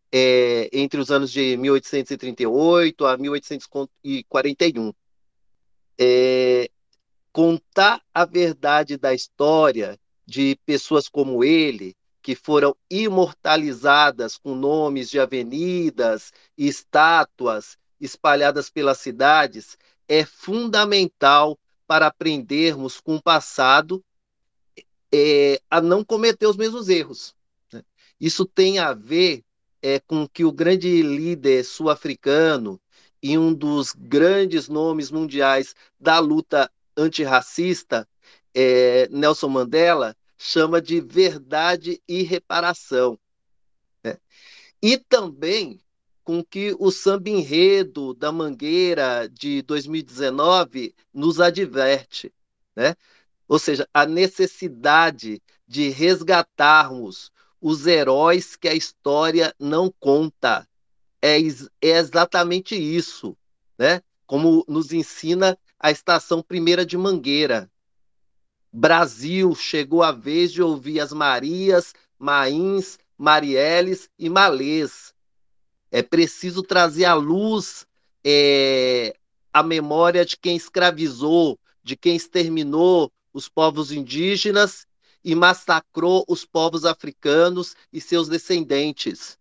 é, 0.10 0.70
entre 0.72 1.02
os 1.02 1.12
anos 1.12 1.34
de 1.34 1.58
1838 1.58 3.06
a 3.06 3.18
1841. 3.18 4.94
É, 6.00 6.70
contar 7.38 8.02
a 8.12 8.26
verdade 8.26 8.98
da 8.98 9.14
história 9.14 10.00
de 10.26 10.58
pessoas 10.66 11.08
como 11.08 11.44
ele, 11.44 11.96
que 12.20 12.34
foram 12.34 12.76
imortalizadas 12.90 14.40
com 14.40 14.56
nomes 14.56 15.08
de 15.08 15.20
avenidas 15.20 16.34
e 16.58 16.68
estátuas 16.68 17.78
espalhadas 18.02 18.72
pelas 18.72 18.98
cidades, 18.98 19.78
é 20.08 20.26
fundamental 20.26 21.60
para 21.86 22.08
aprendermos 22.08 23.00
com 23.00 23.18
o 23.18 23.22
passado 23.22 24.04
é, 25.14 25.62
a 25.70 25.80
não 25.80 26.04
cometer 26.04 26.48
os 26.48 26.58
mesmos 26.58 26.90
erros. 26.90 27.36
Né? 27.72 27.84
Isso 28.20 28.48
tem 28.48 28.80
a 28.80 28.96
ver 28.96 29.44
é, 29.80 30.00
com 30.00 30.28
que 30.28 30.44
o 30.44 30.52
grande 30.52 31.04
líder 31.04 31.64
sul-africano 31.64 32.82
e 33.22 33.38
um 33.38 33.54
dos 33.54 33.94
grandes 33.96 34.68
nomes 34.68 35.12
mundiais 35.12 35.76
da 36.00 36.18
luta 36.18 36.68
antirracista, 36.98 38.08
é, 38.54 39.08
Nelson 39.10 39.48
Mandela, 39.48 40.16
chama 40.38 40.82
de 40.82 41.00
verdade 41.00 42.02
e 42.08 42.24
reparação. 42.24 43.18
Né? 44.04 44.18
E 44.82 44.98
também 44.98 45.80
com 46.24 46.44
que 46.44 46.76
o 46.78 46.92
samba 46.92 47.30
enredo 47.30 48.14
da 48.14 48.34
Mangueira 48.34 49.30
de 49.30 49.62
2019 49.62 50.94
nos 51.14 51.40
adverte, 51.40 52.34
né? 52.76 52.96
Ou 53.48 53.58
seja, 53.58 53.88
a 53.94 54.06
necessidade 54.06 55.42
de 55.66 55.88
resgatarmos 55.88 57.32
os 57.62 57.88
heróis 57.88 58.58
que 58.58 58.68
a 58.68 58.74
história 58.74 59.56
não 59.58 59.90
conta. 60.00 60.68
É, 61.22 61.38
é 61.38 61.98
exatamente 61.98 62.76
isso, 62.76 63.38
né? 63.78 64.02
Como 64.26 64.66
nos 64.68 64.92
ensina 64.92 65.58
a 65.80 65.92
estação 65.92 66.42
primeira 66.42 66.86
de 66.86 66.98
Mangueira. 66.98 67.70
Brasil 68.72 69.56
chegou 69.56 70.04
a 70.04 70.12
vez 70.12 70.52
de 70.52 70.62
ouvir 70.62 71.00
as 71.00 71.14
Marias, 71.14 71.94
Mains, 72.20 73.00
Marielles 73.18 74.10
e 74.18 74.30
Malês 74.30 75.16
é 75.92 76.02
preciso 76.02 76.64
trazer 76.64 77.06
à 77.06 77.14
luz 77.14 77.86
é, 78.24 79.16
a 79.54 79.64
memória 79.64 80.26
de 80.26 80.38
quem 80.38 80.56
escravizou, 80.56 81.60
de 81.84 81.96
quem 81.96 82.16
exterminou 82.16 83.12
os 83.34 83.48
povos 83.48 83.92
indígenas 83.92 84.86
e 85.24 85.34
massacrou 85.34 86.26
os 86.28 86.46
povos 86.46 86.86
africanos 86.86 87.76
e 87.92 88.02
seus 88.02 88.28
descendentes. 88.28 89.38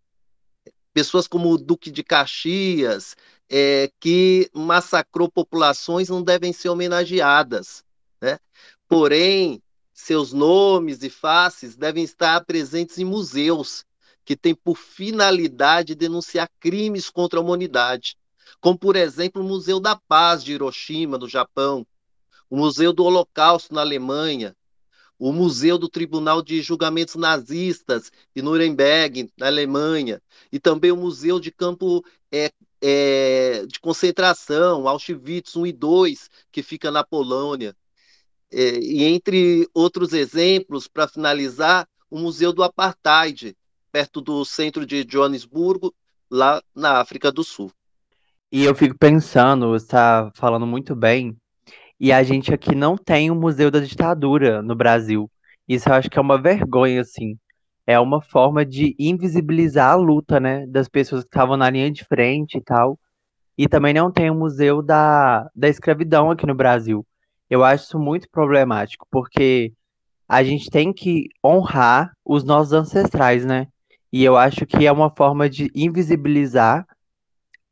Pessoas 0.92 1.26
como 1.26 1.50
o 1.50 1.58
Duque 1.58 1.90
de 1.90 2.02
Caxias, 2.02 3.16
é, 3.48 3.90
que 4.00 4.50
massacrou 4.52 5.30
populações, 5.30 6.08
não 6.08 6.22
devem 6.22 6.52
ser 6.52 6.68
homenageadas. 6.68 7.84
Né? 8.20 8.38
Porém, 8.88 9.62
seus 9.92 10.32
nomes 10.32 11.02
e 11.02 11.10
faces 11.10 11.76
devem 11.76 12.04
estar 12.04 12.44
presentes 12.44 12.98
em 12.98 13.04
museus, 13.04 13.84
que 14.24 14.36
tem 14.36 14.54
por 14.54 14.76
finalidade 14.76 15.94
denunciar 15.94 16.50
crimes 16.58 17.08
contra 17.08 17.38
a 17.38 17.42
humanidade, 17.42 18.16
como, 18.60 18.78
por 18.78 18.96
exemplo, 18.96 19.42
o 19.42 19.44
Museu 19.44 19.78
da 19.78 19.96
Paz 19.96 20.42
de 20.42 20.52
Hiroshima, 20.52 21.18
no 21.18 21.28
Japão, 21.28 21.86
o 22.50 22.56
Museu 22.56 22.92
do 22.92 23.04
Holocausto 23.04 23.74
na 23.74 23.80
Alemanha, 23.80 24.56
o 25.18 25.32
Museu 25.32 25.78
do 25.78 25.88
Tribunal 25.88 26.42
de 26.42 26.60
Julgamentos 26.60 27.14
Nazistas 27.14 28.10
em 28.34 28.42
Nuremberg, 28.42 29.30
na 29.36 29.46
Alemanha, 29.46 30.20
e 30.52 30.58
também 30.58 30.92
o 30.92 30.96
Museu 30.96 31.40
de 31.40 31.50
Campo 31.50 32.04
é, 32.30 32.50
é, 32.88 33.66
de 33.66 33.80
Concentração, 33.80 34.86
Auschwitz 34.86 35.56
1 35.56 35.66
e 35.66 35.72
2, 35.72 36.30
que 36.52 36.62
fica 36.62 36.88
na 36.88 37.02
Polônia. 37.02 37.74
É, 38.52 38.78
e 38.78 39.02
entre 39.02 39.68
outros 39.74 40.12
exemplos, 40.12 40.86
para 40.86 41.08
finalizar, 41.08 41.88
o 42.08 42.16
Museu 42.16 42.52
do 42.52 42.62
Apartheid, 42.62 43.56
perto 43.90 44.20
do 44.20 44.44
centro 44.44 44.86
de 44.86 45.04
Joanesburgo, 45.08 45.92
lá 46.30 46.62
na 46.72 47.00
África 47.00 47.32
do 47.32 47.42
Sul. 47.42 47.72
E 48.52 48.62
eu 48.62 48.72
fico 48.72 48.96
pensando, 48.96 49.70
você 49.70 49.86
está 49.86 50.30
falando 50.36 50.64
muito 50.64 50.94
bem, 50.94 51.36
e 51.98 52.12
a 52.12 52.22
gente 52.22 52.54
aqui 52.54 52.72
não 52.72 52.96
tem 52.96 53.32
o 53.32 53.34
um 53.34 53.40
Museu 53.40 53.68
da 53.68 53.80
Ditadura 53.80 54.62
no 54.62 54.76
Brasil. 54.76 55.28
Isso 55.68 55.88
eu 55.88 55.94
acho 55.94 56.08
que 56.08 56.20
é 56.20 56.22
uma 56.22 56.40
vergonha, 56.40 57.00
assim. 57.00 57.36
É 57.86 57.98
uma 58.00 58.20
forma 58.20 58.64
de 58.64 58.96
invisibilizar 58.98 59.92
a 59.92 59.96
luta, 59.96 60.40
né, 60.40 60.66
das 60.66 60.88
pessoas 60.88 61.22
que 61.22 61.28
estavam 61.28 61.56
na 61.56 61.70
linha 61.70 61.90
de 61.90 62.04
frente 62.04 62.58
e 62.58 62.60
tal. 62.60 62.98
E 63.56 63.68
também 63.68 63.94
não 63.94 64.10
tem 64.10 64.28
o 64.30 64.34
um 64.34 64.38
Museu 64.38 64.82
da, 64.82 65.48
da 65.54 65.68
Escravidão 65.68 66.30
aqui 66.30 66.46
no 66.46 66.54
Brasil. 66.54 67.06
Eu 67.48 67.62
acho 67.62 67.84
isso 67.84 67.98
muito 67.98 68.28
problemático, 68.28 69.06
porque 69.10 69.72
a 70.28 70.42
gente 70.42 70.68
tem 70.68 70.92
que 70.92 71.28
honrar 71.44 72.12
os 72.24 72.42
nossos 72.42 72.72
ancestrais, 72.72 73.44
né? 73.44 73.68
E 74.12 74.24
eu 74.24 74.36
acho 74.36 74.66
que 74.66 74.86
é 74.86 74.92
uma 74.92 75.10
forma 75.10 75.48
de 75.48 75.70
invisibilizar 75.74 76.86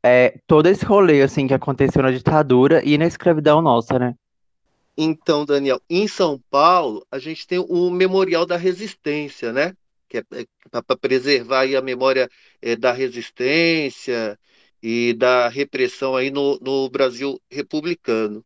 é, 0.03 0.39
todo 0.45 0.67
esse 0.67 0.85
rolê 0.85 1.21
assim 1.21 1.47
que 1.47 1.53
aconteceu 1.53 2.03
na 2.03 2.11
ditadura 2.11 2.81
e 2.85 2.97
na 2.97 3.05
escravidão 3.05 3.61
nossa, 3.61 3.99
né? 3.99 4.15
Então, 4.97 5.45
Daniel, 5.45 5.81
em 5.89 6.07
São 6.07 6.39
Paulo, 6.49 7.05
a 7.11 7.19
gente 7.19 7.45
tem 7.45 7.59
o 7.59 7.89
Memorial 7.89 8.45
da 8.45 8.55
Resistência, 8.55 9.51
né? 9.51 9.73
Que 10.07 10.17
é, 10.17 10.23
é 10.31 10.45
para 10.69 10.97
preservar 10.97 11.65
a 11.75 11.81
memória 11.81 12.29
é, 12.61 12.75
da 12.75 12.91
resistência 12.91 14.39
e 14.81 15.13
da 15.13 15.47
repressão 15.47 16.15
aí 16.15 16.29
no, 16.29 16.59
no 16.59 16.89
Brasil 16.89 17.41
republicano. 17.49 18.45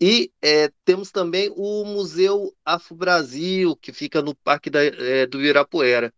E 0.00 0.30
é, 0.40 0.70
temos 0.84 1.10
também 1.10 1.52
o 1.56 1.84
Museu 1.84 2.54
Afro-Brasil, 2.64 3.76
que 3.76 3.92
fica 3.92 4.22
no 4.22 4.34
Parque 4.34 4.70
da, 4.70 4.84
é, 4.84 5.26
do 5.26 5.38
Ibirapuera. 5.38 6.14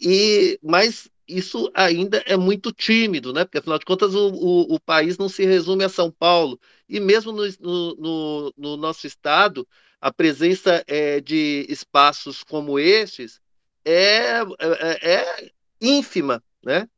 E, 0.00 0.58
mas 0.62 1.08
isso 1.28 1.70
ainda 1.74 2.18
é 2.26 2.36
muito 2.36 2.72
tímido, 2.72 3.32
né? 3.32 3.44
porque 3.44 3.58
afinal 3.58 3.78
de 3.78 3.84
contas 3.84 4.14
o, 4.14 4.28
o, 4.28 4.74
o 4.74 4.80
país 4.80 5.18
não 5.18 5.28
se 5.28 5.44
resume 5.44 5.84
a 5.84 5.88
São 5.88 6.10
Paulo. 6.10 6.60
E 6.88 7.00
mesmo 7.00 7.32
no, 7.32 7.44
no, 7.60 8.54
no 8.56 8.76
nosso 8.76 9.06
estado, 9.06 9.66
a 10.00 10.12
presença 10.12 10.84
é, 10.86 11.20
de 11.20 11.66
espaços 11.68 12.44
como 12.44 12.78
estes 12.78 13.40
é, 13.86 14.40
é, 14.58 15.12
é 15.12 15.50
ínfima. 15.80 16.42
Né? 16.62 16.88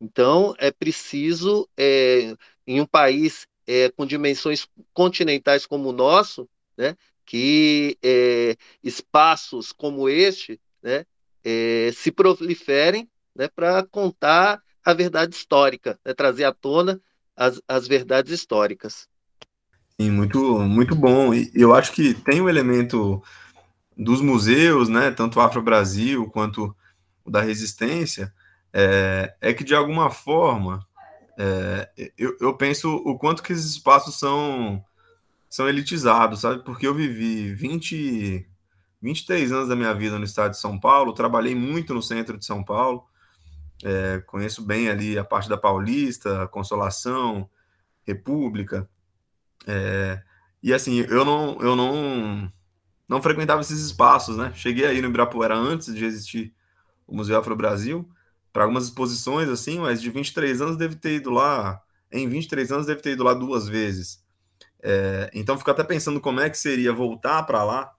Então, 0.00 0.54
é 0.58 0.70
preciso, 0.70 1.68
é, 1.76 2.36
em 2.66 2.80
um 2.80 2.86
país 2.86 3.46
é, 3.66 3.90
com 3.90 4.06
dimensões 4.06 4.66
continentais 4.94 5.66
como 5.66 5.90
o 5.90 5.92
nosso, 5.92 6.48
né, 6.76 6.96
que 7.26 7.98
é, 8.02 8.56
espaços 8.82 9.72
como 9.72 10.08
este 10.08 10.58
né, 10.82 11.04
é, 11.44 11.90
se 11.94 12.10
proliferem 12.10 13.08
né, 13.34 13.48
para 13.48 13.84
contar 13.84 14.62
a 14.82 14.94
verdade 14.94 15.34
histórica, 15.34 15.98
né, 16.04 16.14
trazer 16.14 16.44
à 16.44 16.52
tona 16.52 17.00
as, 17.36 17.60
as 17.68 17.86
verdades 17.86 18.32
históricas. 18.32 19.06
Sim, 20.00 20.12
muito, 20.12 20.60
muito 20.60 20.94
bom. 20.94 21.34
E 21.34 21.50
eu 21.54 21.74
acho 21.74 21.92
que 21.92 22.14
tem 22.14 22.40
um 22.40 22.48
elemento 22.48 23.22
dos 23.98 24.20
museus, 24.20 24.88
né, 24.88 25.10
tanto 25.10 25.40
Afro 25.40 25.60
Brasil 25.60 26.30
quanto 26.30 26.74
o 27.24 27.30
da 27.30 27.40
Resistência, 27.42 28.32
é, 28.72 29.34
é 29.40 29.52
que 29.52 29.64
de 29.64 29.74
alguma 29.74 30.08
forma 30.08 30.86
é, 31.38 31.90
eu, 32.16 32.36
eu, 32.40 32.54
penso 32.54 32.94
o 32.96 33.18
quanto 33.18 33.42
que 33.42 33.52
esses 33.52 33.70
espaços 33.72 34.18
são, 34.18 34.84
são 35.48 35.68
elitizados, 35.68 36.40
sabe? 36.40 36.64
Porque 36.64 36.86
eu 36.86 36.94
vivi 36.94 37.54
20, 37.54 38.44
23 39.00 39.52
anos 39.52 39.68
da 39.68 39.76
minha 39.76 39.94
vida 39.94 40.18
no 40.18 40.24
estado 40.24 40.52
de 40.52 40.58
São 40.58 40.78
Paulo, 40.78 41.12
trabalhei 41.12 41.54
muito 41.54 41.94
no 41.94 42.02
centro 42.02 42.36
de 42.36 42.44
São 42.44 42.64
Paulo, 42.64 43.04
é, 43.84 44.20
conheço 44.26 44.62
bem 44.62 44.88
ali 44.88 45.16
a 45.16 45.24
parte 45.24 45.48
da 45.48 45.56
Paulista, 45.56 46.48
Consolação, 46.48 47.48
República, 48.04 48.88
é, 49.66 50.20
e 50.60 50.72
assim, 50.74 51.00
eu 51.08 51.24
não, 51.24 51.60
eu 51.60 51.76
não, 51.76 52.50
não 53.08 53.22
frequentava 53.22 53.60
esses 53.60 53.80
espaços, 53.80 54.36
né? 54.36 54.52
Cheguei 54.54 54.86
aí 54.86 55.00
no 55.00 55.08
Ibirapuera 55.08 55.56
antes 55.56 55.94
de 55.94 56.04
existir 56.04 56.52
o 57.06 57.16
Museu 57.16 57.38
Afro 57.38 57.56
Brasil, 57.56 58.08
para 58.52 58.64
algumas 58.64 58.84
exposições, 58.84 59.48
assim, 59.48 59.78
mas 59.78 60.02
de 60.02 60.10
23 60.10 60.60
anos 60.60 60.76
deve 60.76 60.96
ter 60.96 61.14
ido 61.14 61.30
lá, 61.30 61.80
em 62.12 62.28
23 62.28 62.70
anos 62.72 62.86
deve 62.86 63.00
ter 63.00 63.12
ido 63.12 63.24
lá 63.24 63.32
duas 63.32 63.66
vezes. 63.66 64.22
É, 64.82 65.30
então 65.32 65.58
fico 65.58 65.70
até 65.70 65.82
pensando 65.82 66.20
como 66.20 66.40
é 66.40 66.48
que 66.50 66.58
seria 66.58 66.92
voltar 66.92 67.42
para 67.44 67.64
lá 67.64 67.92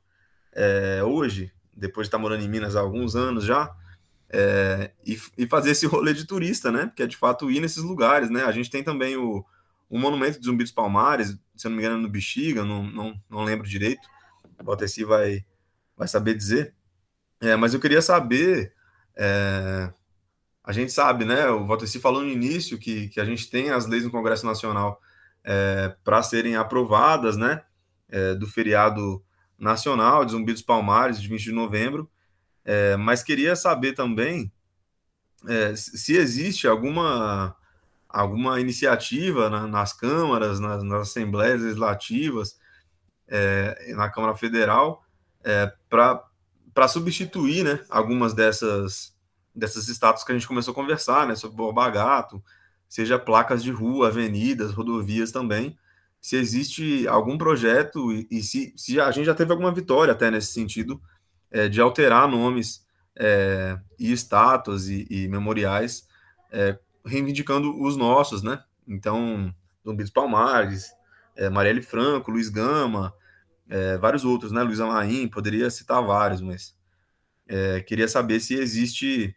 é, 0.53 1.01
hoje, 1.03 1.51
depois 1.75 2.05
de 2.05 2.09
estar 2.09 2.17
morando 2.17 2.43
em 2.43 2.49
Minas 2.49 2.75
há 2.75 2.79
alguns 2.79 3.15
anos 3.15 3.43
já, 3.43 3.73
é, 4.29 4.91
e, 5.05 5.19
e, 5.37 5.47
fazer 5.47 5.71
esse 5.71 5.85
rolê 5.87 6.13
de 6.13 6.25
turista, 6.25 6.71
né? 6.71 6.85
Porque 6.85 7.03
é 7.03 7.07
de 7.07 7.17
fato 7.17 7.49
ir 7.49 7.59
nesses 7.59 7.83
lugares, 7.83 8.29
né? 8.29 8.43
A 8.43 8.51
gente 8.51 8.69
tem 8.69 8.83
também 8.83 9.17
o, 9.17 9.43
o 9.89 9.97
Monumento 9.97 10.39
de 10.39 10.45
Zumbi 10.45 10.63
dos 10.63 10.71
Palmares, 10.71 11.35
se 11.55 11.67
eu 11.67 11.71
não 11.71 11.77
me 11.77 11.83
engano, 11.83 12.01
no 12.01 12.09
Bexiga, 12.09 12.63
não, 12.63 12.83
não, 12.83 13.19
não 13.29 13.43
lembro 13.43 13.67
direito. 13.67 14.07
O 14.59 14.63
Balteci 14.63 15.03
vai, 15.03 15.45
vai 15.95 16.07
saber 16.07 16.35
dizer. 16.35 16.73
É, 17.41 17.55
mas 17.55 17.73
eu 17.73 17.79
queria 17.79 18.01
saber 18.01 18.73
é, 19.15 19.91
a 20.63 20.71
gente 20.71 20.91
sabe, 20.91 21.25
né? 21.25 21.49
O 21.49 21.65
Valdeci 21.65 21.99
falou 21.99 22.21
no 22.21 22.29
início 22.29 22.77
que, 22.77 23.09
que 23.09 23.19
a 23.19 23.25
gente 23.25 23.49
tem 23.49 23.71
as 23.71 23.87
leis 23.87 24.03
no 24.03 24.11
Congresso 24.11 24.45
Nacional 24.45 25.01
é, 25.43 25.95
para 26.03 26.21
serem 26.21 26.55
aprovadas, 26.55 27.37
né? 27.37 27.63
É, 28.07 28.35
do 28.35 28.47
feriado 28.47 29.23
nacional 29.57 30.23
de 30.23 30.31
Zumbi 30.31 30.53
dos 30.53 30.61
Palmares, 30.61 31.21
de 31.21 31.27
20 31.27 31.43
de 31.43 31.51
novembro. 31.51 32.09
É, 32.63 32.95
mas 32.97 33.23
queria 33.23 33.55
saber 33.55 33.93
também 33.93 34.51
é, 35.47 35.75
se 35.75 36.15
existe 36.15 36.67
alguma, 36.67 37.55
alguma 38.07 38.59
iniciativa 38.59 39.49
na, 39.49 39.67
nas 39.67 39.91
câmaras, 39.91 40.59
nas, 40.59 40.83
nas, 40.83 41.09
assembleias 41.09 41.61
legislativas, 41.61 42.59
é, 43.29 43.93
na 43.95 44.09
Câmara 44.09 44.35
Federal, 44.35 45.03
é, 45.43 45.71
para 45.89 46.87
substituir 46.87 47.63
né, 47.63 47.79
algumas 47.89 48.33
dessas 48.33 49.17
dessas 49.55 49.89
estátuas 49.89 50.23
que 50.23 50.31
a 50.31 50.35
gente 50.35 50.47
começou 50.47 50.71
a 50.71 50.75
conversar, 50.75 51.27
né, 51.27 51.35
sobre 51.35 51.61
o 51.61 51.73
Bagato, 51.73 52.41
seja 52.87 53.19
placas 53.19 53.61
de 53.61 53.71
rua, 53.71 54.07
avenidas, 54.07 54.71
rodovias 54.71 55.31
também, 55.31 55.77
se 56.21 56.35
existe 56.35 57.07
algum 57.07 57.37
projeto 57.37 58.11
e, 58.11 58.27
e 58.31 58.41
se, 58.41 58.73
se, 58.75 58.99
a 58.99 59.11
gente 59.11 59.25
já 59.25 59.35
teve 59.35 59.51
alguma 59.51 59.71
vitória 59.71 60.11
até 60.13 60.31
nesse 60.31 60.53
sentido 60.53 61.01
é, 61.51 61.67
de 61.67 61.79
alterar 61.79 62.27
nomes 62.27 62.85
é, 63.15 63.77
e 63.97 64.11
estátuas 64.11 64.87
e, 64.87 65.05
e 65.09 65.27
memoriais, 65.27 66.07
é, 66.51 66.77
reivindicando 67.05 67.81
os 67.81 67.95
nossos, 67.95 68.41
né? 68.43 68.63
Então, 68.87 69.53
Zumbi 69.85 70.03
dos 70.03 70.11
Palmares, 70.11 70.91
é, 71.39 71.49
Marielle 71.49 71.81
Franco, 71.81 72.31
Luiz 72.31 72.49
Gama, 72.49 73.13
é, 73.69 73.97
vários 73.97 74.25
outros, 74.25 74.51
né? 74.51 74.61
Luiz 74.61 74.81
Amarim, 74.81 75.25
poderia 75.29 75.69
citar 75.69 76.03
vários, 76.05 76.41
mas 76.41 76.75
é, 77.47 77.79
queria 77.81 78.09
saber 78.09 78.41
se 78.41 78.55
existe 78.55 79.33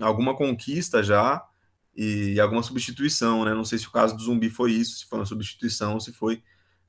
alguma 0.00 0.34
conquista 0.36 1.00
já 1.00 1.40
e 1.94 2.40
alguma 2.40 2.62
substituição, 2.62 3.44
né? 3.44 3.54
Não 3.54 3.64
sei 3.64 3.78
se 3.78 3.86
o 3.86 3.92
caso 3.92 4.16
do 4.16 4.22
zumbi 4.22 4.50
foi 4.50 4.72
isso, 4.72 4.96
se 4.96 5.06
foi 5.06 5.20
uma 5.20 5.24
substituição, 5.26 6.00
se 6.00 6.12
foi 6.12 6.42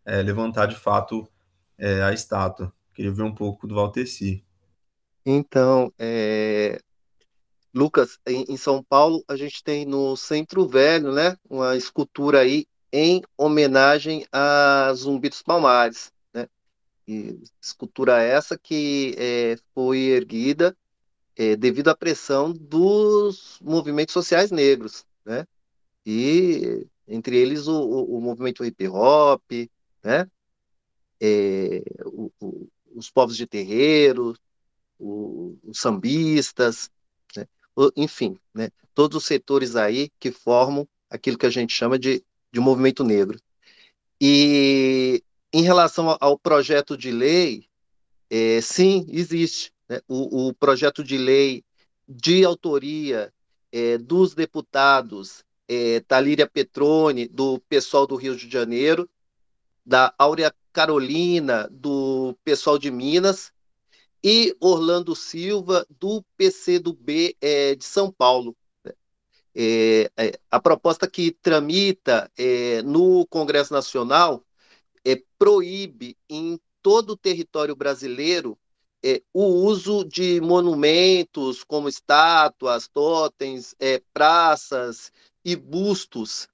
é, 0.04 0.24
levantar 0.24 0.66
de 0.66 0.76
fato 0.76 1.30
é, 1.78 2.02
a 2.02 2.12
estátua. 2.12 2.74
Queria 2.96 3.12
ver 3.12 3.24
um 3.24 3.36
pouco 3.36 3.68
do 3.68 3.76
Valteci. 3.76 4.44
Então, 5.24 5.94
é... 6.00 6.80
Lucas, 7.72 8.20
em, 8.28 8.46
em, 8.50 8.58
São 8.58 8.84
Paulo, 8.84 9.24
a 9.28 9.36
gente 9.36 9.64
tem 9.64 9.86
no 9.86 10.16
Centro 10.16 10.68
Velho, 10.68 11.12
né, 11.12 11.36
uma 11.50 11.76
escultura 11.76 12.40
aí 12.40 12.68
em 12.94 13.24
homenagem 13.36 14.24
a 14.32 14.94
Zumbi 14.94 15.28
dos 15.28 15.42
Palmares, 15.42 16.14
né? 16.32 16.48
E 17.08 17.42
escultura 17.60 18.22
essa 18.22 18.56
que 18.56 19.16
é, 19.18 19.58
foi 19.74 19.98
erguida 20.10 20.78
é, 21.36 21.56
devido 21.56 21.90
à 21.90 21.96
pressão 21.96 22.54
dos 22.54 23.58
movimentos 23.62 24.14
sociais 24.14 24.52
negros, 24.52 25.04
né? 25.26 25.48
E 26.06 26.86
entre 27.08 27.36
eles 27.36 27.68
o, 27.68 27.82
o, 27.82 28.18
o 28.18 28.22
movimento 28.22 28.64
hip 28.64 28.88
hop, 28.88 29.42
né? 30.04 30.30
É, 31.20 31.84
o, 32.06 32.32
os 32.94 33.10
povos 33.10 33.36
de 33.36 33.48
terreiro, 33.48 34.38
os 35.00 35.80
sambistas, 35.80 36.92
né? 37.36 37.48
enfim, 37.96 38.38
né? 38.54 38.70
todos 38.94 39.18
os 39.18 39.26
setores 39.26 39.76
aí 39.76 40.12
que 40.20 40.32
formam 40.32 40.88
aquilo 41.10 41.40
que 41.40 41.46
a 41.48 41.50
gente 41.50 41.74
chama 41.74 41.98
de, 41.98 42.24
de 42.54 42.60
movimento 42.60 43.04
negro. 43.04 43.40
E 44.22 45.24
em 45.52 45.64
relação 45.64 46.16
ao 46.22 46.38
projeto 46.38 46.96
de 46.96 47.12
lei, 47.12 47.68
é, 48.30 48.62
sim, 48.62 49.06
existe. 49.10 49.74
Né? 49.90 50.00
O, 50.08 50.48
o, 50.48 50.54
projeto 50.54 51.04
de 51.04 51.18
lei 51.18 51.64
de 52.08 52.46
autoria 52.46 53.34
é, 53.72 53.98
dos 53.98 54.36
deputados 54.36 55.44
é, 55.68 56.00
Talíria 56.02 56.48
Petrone, 56.48 57.28
do 57.28 57.60
pessoal 57.68 58.06
do 58.06 58.16
Rio 58.16 58.36
de 58.36 58.50
Janeiro, 58.50 59.10
da 59.84 60.14
Áurea 60.18 60.54
Carolina, 60.72 61.68
do 61.72 62.38
pessoal 62.44 62.78
de 62.78 62.92
Minas, 62.92 63.52
e 64.24 64.56
Orlando 64.60 65.16
Silva, 65.16 65.86
do 66.00 66.24
PCdoB 66.38 67.36
é, 67.42 67.76
de 67.76 67.84
São 67.84 68.12
Paulo. 68.12 68.56
É, 69.56 70.10
é, 70.18 70.40
a 70.50 70.60
proposta 70.60 71.08
que 71.08 71.32
tramita 71.32 72.32
é, 72.38 72.82
no 72.82 73.26
Congresso 73.28 73.72
Nacional 73.72 74.44
é, 75.06 75.22
proíbe 75.38 76.18
em 76.28 76.60
todo 76.82 77.12
o 77.12 77.18
território 77.18 77.76
brasileiro 77.76 78.58
é, 79.06 79.22
o 79.34 79.44
uso 79.44 80.04
de 80.06 80.42
monumentos 80.42 81.64
como 81.64 81.88
estátuas, 81.90 82.88
totens, 82.88 83.76
é, 83.80 84.02
praças 84.14 85.12
e 85.44 85.56
bustos 85.56 86.48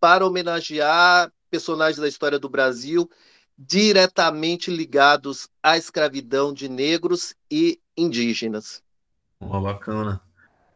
para 0.00 0.26
homenagear 0.26 1.32
personagens 1.50 1.98
da 1.98 2.08
história 2.08 2.38
do 2.38 2.48
Brasil 2.48 3.08
diretamente 3.58 4.70
ligados 4.70 5.48
à 5.62 5.76
escravidão 5.76 6.52
de 6.52 6.68
negros 6.68 7.34
e 7.50 7.78
indígenas. 7.96 8.82
Oh, 9.38 9.60
bacana. 9.60 10.20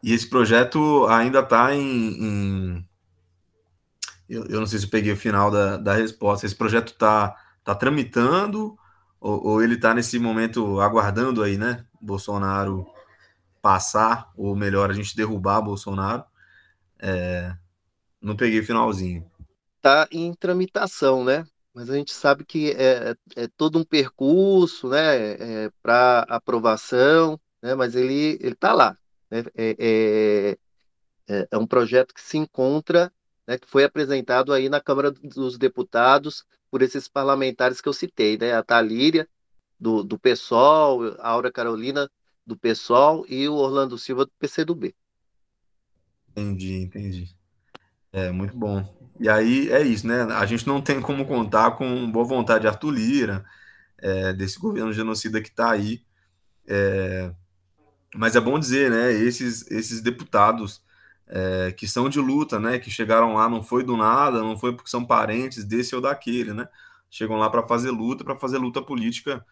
E 0.01 0.13
esse 0.13 0.29
projeto 0.29 1.05
ainda 1.07 1.39
está 1.39 1.73
em, 1.73 2.23
em... 2.23 2.89
Eu, 4.29 4.45
eu, 4.45 4.59
não 4.59 4.67
sei 4.67 4.79
se 4.79 4.85
eu 4.85 4.91
peguei 4.91 5.13
o 5.13 5.17
final 5.17 5.49
da, 5.49 5.77
da 5.77 5.93
resposta. 5.93 6.45
Esse 6.45 6.55
projeto 6.55 6.93
está 6.93 7.35
tá 7.63 7.73
tramitando 7.73 8.77
ou, 9.19 9.45
ou 9.47 9.63
ele 9.63 9.75
está 9.75 9.93
nesse 9.93 10.19
momento 10.19 10.79
aguardando 10.79 11.43
aí, 11.43 11.57
né? 11.57 11.85
Bolsonaro 11.99 12.85
passar, 13.61 14.31
ou 14.37 14.55
melhor, 14.55 14.89
a 14.89 14.93
gente 14.93 15.15
derrubar 15.15 15.61
Bolsonaro. 15.61 16.23
É, 16.99 17.53
não 18.21 18.35
peguei 18.35 18.61
finalzinho. 18.63 19.29
Tá 19.81 20.07
em 20.11 20.33
tramitação, 20.33 21.23
né? 21.23 21.45
Mas 21.73 21.89
a 21.89 21.95
gente 21.95 22.13
sabe 22.13 22.43
que 22.43 22.71
é, 22.71 23.15
é 23.35 23.47
todo 23.55 23.77
um 23.77 23.83
percurso, 23.83 24.89
né, 24.89 25.33
é, 25.65 25.71
para 25.81 26.25
aprovação, 26.27 27.39
né? 27.61 27.75
Mas 27.75 27.95
ele 27.95 28.39
está 28.41 28.73
lá. 28.73 28.97
Né? 29.29 29.43
É, 29.55 29.75
é, 29.79 30.57
é, 31.27 31.47
é 31.51 31.57
um 31.57 31.67
projeto 31.67 32.13
que 32.13 32.21
se 32.21 32.37
encontra, 32.37 33.11
né, 33.45 33.57
que 33.57 33.67
foi 33.67 33.83
apresentado 33.83 34.53
aí 34.53 34.69
na 34.69 34.81
Câmara 34.81 35.11
dos 35.11 35.57
Deputados 35.57 36.45
por 36.69 36.81
esses 36.81 37.07
parlamentares 37.07 37.81
que 37.81 37.87
eu 37.87 37.93
citei, 37.93 38.37
né? 38.37 38.53
A 38.53 38.61
Talíria, 38.61 39.27
do, 39.79 40.03
do 40.03 40.19
PSOL, 40.19 41.15
a 41.19 41.29
Aura 41.29 41.51
Carolina, 41.51 42.09
do 42.45 42.57
PSOL, 42.57 43.25
e 43.27 43.47
o 43.47 43.53
Orlando 43.53 43.97
Silva, 43.97 44.25
do 44.25 44.31
PCdoB. 44.39 44.93
Entendi, 46.29 46.73
entendi. 46.75 47.35
É, 48.11 48.31
muito 48.31 48.55
bom. 48.55 48.83
E 49.19 49.27
aí 49.29 49.69
é 49.71 49.81
isso, 49.81 50.07
né? 50.07 50.23
A 50.23 50.45
gente 50.45 50.67
não 50.67 50.81
tem 50.81 51.01
como 51.01 51.25
contar 51.25 51.71
com 51.71 52.09
boa 52.11 52.25
vontade 52.25 52.61
de 52.61 52.67
Arthur 52.67 52.91
Lira, 52.91 53.45
é, 53.97 54.33
desse 54.33 54.59
governo 54.59 54.93
genocida 54.93 55.41
que 55.41 55.49
está 55.49 55.71
aí. 55.71 56.03
É, 56.67 57.33
mas 58.17 58.35
é 58.35 58.41
bom 58.41 58.57
dizer, 58.57 58.89
né? 58.89 59.11
Esses, 59.11 59.69
esses 59.69 60.01
deputados 60.01 60.81
é, 61.27 61.71
que 61.71 61.87
são 61.87 62.09
de 62.09 62.19
luta, 62.19 62.59
né? 62.59 62.79
Que 62.79 62.89
chegaram 62.89 63.33
lá, 63.33 63.47
não 63.47 63.61
foi 63.61 63.83
do 63.83 63.95
nada, 63.95 64.39
não 64.39 64.57
foi 64.57 64.73
porque 64.73 64.89
são 64.89 65.05
parentes 65.05 65.63
desse 65.63 65.95
ou 65.95 66.01
daquele, 66.01 66.53
né? 66.53 66.67
Chegam 67.09 67.37
lá 67.37 67.49
para 67.49 67.63
fazer 67.63 67.91
luta, 67.91 68.23
para 68.23 68.35
fazer 68.35 68.57
luta 68.57 68.81
política 68.81 69.45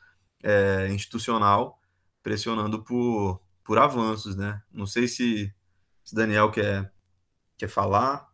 é, 0.43 0.88
institucional, 0.91 1.80
pressionando 2.23 2.84
por, 2.84 3.39
por 3.63 3.78
avanços, 3.78 4.36
né? 4.36 4.62
Não 4.71 4.86
sei 4.86 5.08
se, 5.08 5.54
se 6.04 6.15
Daniel 6.15 6.51
quer, 6.51 6.91
quer 7.58 7.69
falar. 7.69 8.28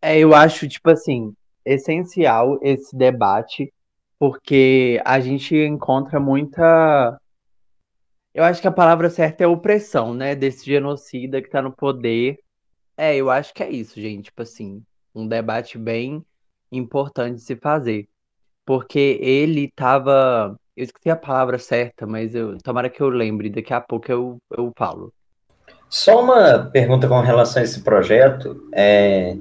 É, 0.00 0.18
eu 0.18 0.34
acho, 0.34 0.68
tipo 0.68 0.90
assim, 0.90 1.34
essencial 1.64 2.58
esse 2.62 2.94
debate, 2.96 3.72
porque 4.18 5.00
a 5.04 5.18
gente 5.20 5.56
encontra 5.56 6.20
muita. 6.20 7.18
Eu 8.34 8.42
acho 8.44 8.60
que 8.60 8.68
a 8.68 8.72
palavra 8.72 9.08
certa 9.08 9.44
é 9.44 9.46
opressão, 9.46 10.12
né? 10.12 10.34
Desse 10.34 10.66
genocida 10.66 11.40
que 11.40 11.48
tá 11.48 11.62
no 11.62 11.72
poder 11.72 12.38
é, 12.96 13.16
eu 13.16 13.30
acho 13.30 13.52
que 13.52 13.62
é 13.62 13.70
isso, 13.70 14.00
gente. 14.00 14.24
Tipo 14.24 14.42
assim, 14.42 14.82
um 15.14 15.26
debate 15.26 15.76
bem 15.78 16.24
importante 16.70 17.36
de 17.36 17.42
se 17.42 17.56
fazer. 17.56 18.08
Porque 18.64 19.18
ele 19.20 19.70
tava. 19.74 20.56
Eu 20.76 20.84
esqueci 20.84 21.10
a 21.10 21.16
palavra 21.16 21.58
certa, 21.58 22.06
mas 22.06 22.34
eu 22.34 22.58
tomara 22.58 22.90
que 22.90 23.00
eu 23.00 23.08
lembre, 23.08 23.50
daqui 23.50 23.72
a 23.72 23.80
pouco 23.80 24.10
eu, 24.10 24.38
eu 24.56 24.72
falo. 24.76 25.12
Só 25.88 26.20
uma 26.20 26.64
pergunta 26.72 27.06
com 27.06 27.20
relação 27.20 27.62
a 27.62 27.64
esse 27.64 27.82
projeto. 27.82 28.68
É, 28.72 29.36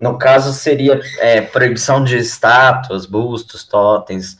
no 0.00 0.18
caso, 0.18 0.52
seria 0.52 1.00
é, 1.18 1.42
proibição 1.42 2.02
de 2.02 2.16
estátuas, 2.16 3.06
bustos, 3.06 3.62
totens, 3.62 4.36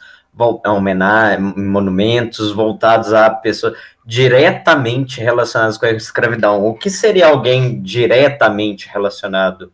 homenagem, 0.67 1.41
monumentos 1.41 2.53
voltados 2.53 3.13
a 3.13 3.31
pessoas 3.31 3.77
diretamente 4.05 5.21
relacionadas 5.21 5.79
com 5.79 5.87
a 5.87 5.91
escravidão. 5.91 6.65
O 6.65 6.75
que 6.75 6.91
seria 6.91 7.29
alguém 7.29 7.81
diretamente 7.83 8.89
relacionado, 8.89 9.73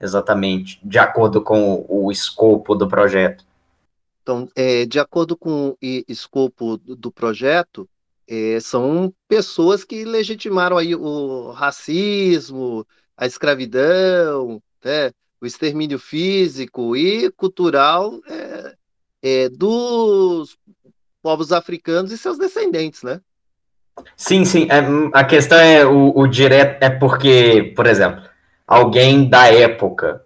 exatamente, 0.00 0.80
de 0.82 0.98
acordo 0.98 1.42
com 1.42 1.84
o 1.88 2.10
escopo 2.10 2.74
do 2.74 2.88
projeto? 2.88 3.44
Então, 4.22 4.48
é, 4.54 4.84
de 4.84 4.98
acordo 4.98 5.36
com 5.36 5.70
o 5.70 5.76
escopo 6.06 6.76
do 6.76 7.10
projeto, 7.10 7.88
é, 8.26 8.60
são 8.60 9.12
pessoas 9.26 9.84
que 9.84 10.04
legitimaram 10.04 10.76
aí 10.76 10.94
o 10.94 11.50
racismo, 11.52 12.86
a 13.16 13.26
escravidão, 13.26 14.62
né, 14.84 15.12
o 15.40 15.46
extermínio 15.46 15.98
físico 15.98 16.94
e 16.94 17.30
cultural 17.32 18.20
é, 18.28 18.76
é, 19.22 19.48
dos 19.48 20.56
povos 21.22 21.52
africanos 21.52 22.12
e 22.12 22.18
seus 22.18 22.38
descendentes, 22.38 23.02
né? 23.02 23.20
Sim, 24.16 24.44
sim. 24.44 24.68
É, 24.70 24.78
a 25.12 25.24
questão 25.24 25.58
é 25.58 25.84
o, 25.84 26.12
o 26.16 26.26
direto 26.26 26.82
é 26.82 26.90
porque, 26.90 27.72
por 27.74 27.86
exemplo, 27.86 28.22
alguém 28.66 29.28
da 29.28 29.52
época 29.52 30.22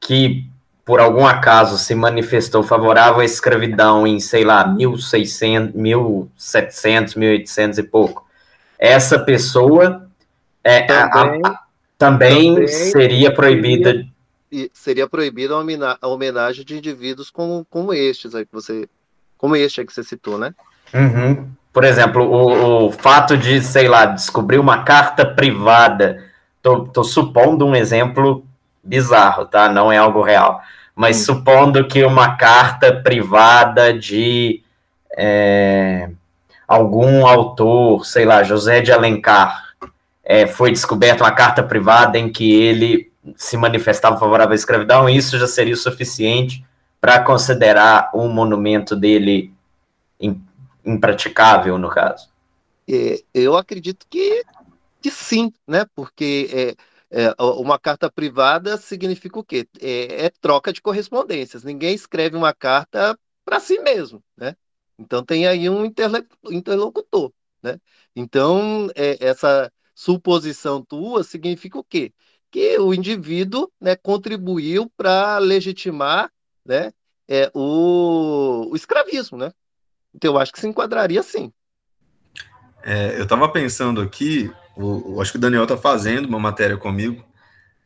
que 0.00 0.46
por 0.84 1.00
algum 1.00 1.26
acaso 1.26 1.78
se 1.78 1.94
manifestou 1.94 2.62
favorável 2.62 3.20
à 3.20 3.24
escravidão 3.24 4.06
em, 4.06 4.20
sei 4.20 4.44
lá, 4.44 4.66
1600, 4.66 5.74
1700, 5.74 7.14
1800 7.14 7.78
e 7.78 7.82
pouco. 7.82 8.26
Essa 8.78 9.18
pessoa 9.18 10.06
é, 10.62 10.82
também, 10.82 11.40
a, 11.42 11.48
a, 11.48 11.58
também, 11.96 12.54
também, 12.54 12.68
seria 12.68 13.32
proibida. 13.32 14.06
Seria, 14.72 15.08
proibida 15.08 15.54
a 16.00 16.08
homenagem 16.08 16.64
de 16.64 16.76
indivíduos 16.76 17.30
como, 17.30 17.66
como 17.70 17.92
estes 17.92 18.34
aí 18.34 18.44
que 18.44 18.52
você. 18.52 18.88
Como 19.36 19.56
este 19.56 19.80
aí 19.80 19.86
que 19.86 19.92
você 19.92 20.02
citou, 20.02 20.38
né? 20.38 20.54
Uhum 20.92 21.54
por 21.74 21.82
exemplo, 21.82 22.22
o, 22.22 22.86
o, 22.86 22.92
fato 22.92 23.36
de, 23.36 23.60
sei 23.60 23.88
lá, 23.88 24.06
descobrir 24.06 24.60
uma 24.60 24.84
carta 24.84 25.26
privada, 25.26 26.24
tô, 26.62 26.84
tô, 26.84 27.02
supondo 27.02 27.66
um 27.66 27.74
exemplo 27.74 28.46
bizarro, 28.80 29.44
tá? 29.44 29.68
Não 29.68 29.90
é 29.90 29.96
algo 29.96 30.22
real. 30.22 30.62
Mas 30.94 31.18
hum. 31.18 31.34
supondo 31.34 31.84
que 31.88 32.04
uma 32.04 32.36
carta 32.36 32.94
privada 32.94 33.92
de 33.92 34.62
é, 35.18 36.10
algum 36.68 37.26
autor, 37.26 38.06
sei 38.06 38.24
lá, 38.24 38.44
José 38.44 38.80
de 38.80 38.92
Alencar, 38.92 39.74
é, 40.24 40.46
foi 40.46 40.70
descoberta 40.70 41.24
uma 41.24 41.32
carta 41.32 41.60
privada 41.60 42.16
em 42.16 42.30
que 42.30 42.54
ele 42.54 43.10
se 43.36 43.56
manifestava 43.56 44.18
favorável 44.18 44.52
à 44.52 44.54
escravidão, 44.54 45.08
isso 45.08 45.38
já 45.38 45.46
seria 45.46 45.74
o 45.74 45.76
suficiente 45.76 46.64
para 47.00 47.22
considerar 47.22 48.10
um 48.14 48.28
monumento 48.28 48.96
dele 48.96 49.52
impraticável, 50.84 51.78
no 51.78 51.88
caso? 51.88 52.28
É, 52.88 53.22
eu 53.32 53.56
acredito 53.56 54.06
que, 54.08 54.44
que 55.00 55.10
sim, 55.10 55.52
né? 55.66 55.86
Porque 55.94 56.76
é, 57.10 57.24
é, 57.26 57.34
uma 57.38 57.78
carta 57.78 58.10
privada 58.10 58.76
significa 58.76 59.38
o 59.38 59.44
quê? 59.44 59.68
É, 59.80 60.26
é 60.26 60.30
troca 60.40 60.72
de 60.72 60.82
correspondências. 60.82 61.64
Ninguém 61.64 61.94
escreve 61.94 62.36
uma 62.36 62.52
carta 62.52 63.18
para 63.44 63.60
si 63.60 63.78
mesmo, 63.80 64.22
né? 64.36 64.56
Então 64.98 65.24
tem 65.24 65.46
aí 65.46 65.68
um 65.68 65.84
interlocutor, 65.84 67.32
né? 67.62 67.78
Então 68.14 68.88
é, 68.94 69.16
essa 69.24 69.70
suposição 69.94 70.82
tua 70.82 71.22
significa 71.22 71.78
o 71.78 71.84
quê? 71.84 72.12
Que 72.54 72.78
o 72.78 72.94
indivíduo 72.94 73.68
né, 73.80 73.96
contribuiu 73.96 74.88
para 74.96 75.38
legitimar 75.38 76.30
né, 76.64 76.92
é, 77.28 77.50
o, 77.52 78.68
o 78.70 78.76
escravismo, 78.76 79.36
né? 79.36 79.50
Então 80.14 80.30
eu 80.30 80.38
acho 80.38 80.52
que 80.52 80.60
se 80.60 80.68
enquadraria 80.68 81.20
sim. 81.20 81.52
É, 82.84 83.18
eu 83.18 83.24
estava 83.24 83.48
pensando 83.48 84.00
aqui, 84.00 84.52
o, 84.76 85.20
acho 85.20 85.32
que 85.32 85.36
o 85.36 85.40
Daniel 85.40 85.64
está 85.64 85.76
fazendo 85.76 86.26
uma 86.26 86.38
matéria 86.38 86.76
comigo, 86.76 87.24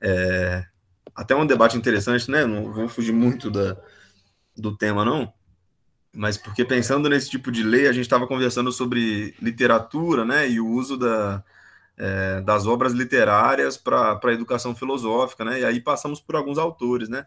é, 0.03 0.67
até 1.15 1.35
um 1.35 1.47
debate 1.47 1.79
interessante, 1.79 2.31
né? 2.31 2.45
Não 2.45 2.71
vou 2.71 2.89
fugir 2.91 3.13
muito 3.13 3.51
da, 3.51 3.75
do 4.55 4.77
tema, 4.77 5.03
não. 5.03 5.33
Mas 6.15 6.37
porque 6.37 6.63
pensando 6.63 7.09
nesse 7.09 7.31
tipo 7.31 7.51
de 7.51 7.63
lei, 7.63 7.89
a 7.89 7.93
gente 7.93 8.05
estava 8.05 8.27
conversando 8.27 8.71
sobre 8.71 9.35
literatura, 9.41 10.27
né? 10.27 10.47
E 10.47 10.61
o 10.61 10.69
uso 10.69 10.99
da, 10.99 11.43
é, 11.99 12.41
das 12.41 12.67
obras 12.67 12.93
literárias 12.93 13.77
para 13.77 14.19
a 14.23 14.33
educação 14.33 14.75
filosófica, 14.75 15.45
né? 15.45 15.61
E 15.61 15.65
aí 15.65 15.81
passamos 15.81 16.21
por 16.21 16.37
alguns 16.37 16.57
autores, 16.57 17.09
né? 17.09 17.27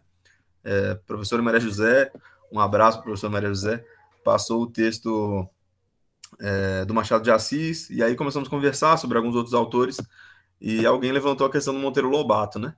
É, 0.64 0.96
professor 1.06 1.42
Maria 1.42 1.60
José, 1.60 2.12
um 2.52 2.60
abraço, 2.60 3.02
professor 3.02 3.30
Maria 3.30 3.50
José 3.50 3.84
passou 4.24 4.62
o 4.64 4.68
texto 4.68 5.48
é, 6.40 6.86
do 6.86 6.94
Machado 6.94 7.24
de 7.24 7.32
Assis, 7.32 7.90
e 7.90 8.04
aí 8.04 8.16
começamos 8.16 8.48
a 8.48 8.52
conversar 8.52 8.98
sobre 8.98 9.18
alguns 9.18 9.36
outros 9.36 9.54
autores, 9.54 9.98
e 10.60 10.86
alguém 10.86 11.12
levantou 11.12 11.48
a 11.48 11.52
questão 11.52 11.74
do 11.74 11.80
Monteiro 11.80 12.10
Lobato, 12.10 12.60
né? 12.60 12.76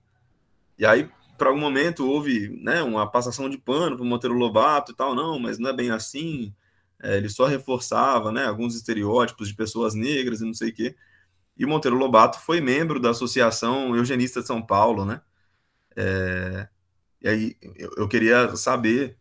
E 0.77 0.85
aí, 0.85 1.09
por 1.37 1.47
algum 1.47 1.59
momento, 1.59 2.09
houve 2.09 2.49
né, 2.61 2.81
uma 2.81 3.09
passação 3.09 3.49
de 3.49 3.57
pano 3.57 3.95
para 3.95 4.03
o 4.03 4.07
Monteiro 4.07 4.35
Lobato 4.35 4.91
e 4.91 4.95
tal, 4.95 5.13
não, 5.13 5.37
mas 5.37 5.59
não 5.59 5.69
é 5.69 5.73
bem 5.73 5.91
assim, 5.91 6.53
é, 7.01 7.17
ele 7.17 7.29
só 7.29 7.45
reforçava 7.45 8.31
né, 8.31 8.45
alguns 8.45 8.75
estereótipos 8.75 9.49
de 9.49 9.55
pessoas 9.55 9.93
negras 9.93 10.41
e 10.41 10.45
não 10.45 10.53
sei 10.53 10.69
o 10.69 10.73
quê. 10.73 10.95
E 11.57 11.65
o 11.65 11.67
Monteiro 11.67 11.97
Lobato 11.97 12.39
foi 12.39 12.59
membro 12.59 12.99
da 12.99 13.11
Associação 13.11 13.95
Eugenista 13.95 14.41
de 14.41 14.47
São 14.47 14.61
Paulo, 14.61 15.05
né? 15.05 15.21
É, 15.95 16.67
e 17.21 17.27
aí 17.27 17.57
eu, 17.97 18.07
queria 18.07 18.55
saber 18.55 19.17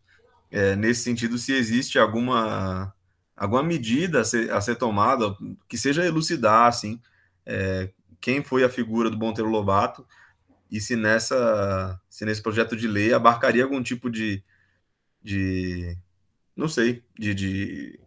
é, 0.51 0.75
nesse 0.75 1.03
sentido, 1.03 1.37
se 1.37 1.53
existe 1.53 1.99
alguma, 1.99 2.93
alguma 3.35 3.63
medida 3.63 4.21
a 4.21 4.23
ser, 4.23 4.51
a 4.51 4.59
ser 4.61 4.75
tomada 4.75 5.35
que 5.67 5.77
seja 5.77 6.05
elucidar, 6.05 6.67
assim, 6.67 6.99
é, 7.45 7.91
quem 8.19 8.43
foi 8.43 8.63
a 8.63 8.69
figura 8.69 9.09
do 9.09 9.17
Monteiro 9.17 9.49
Lobato 9.49 10.05
e 10.71 10.81
se 10.81 10.95
nessa 10.95 12.01
se 12.09 12.25
nesse 12.25 12.41
projeto 12.41 12.75
de 12.75 12.87
lei 12.87 13.13
abarcaria 13.13 13.63
algum 13.63 13.81
tipo 13.83 14.09
de, 14.09 14.43
de 15.21 15.97
não 16.55 16.67
sei, 16.67 17.03
de, 17.17 17.33
de 17.35 17.99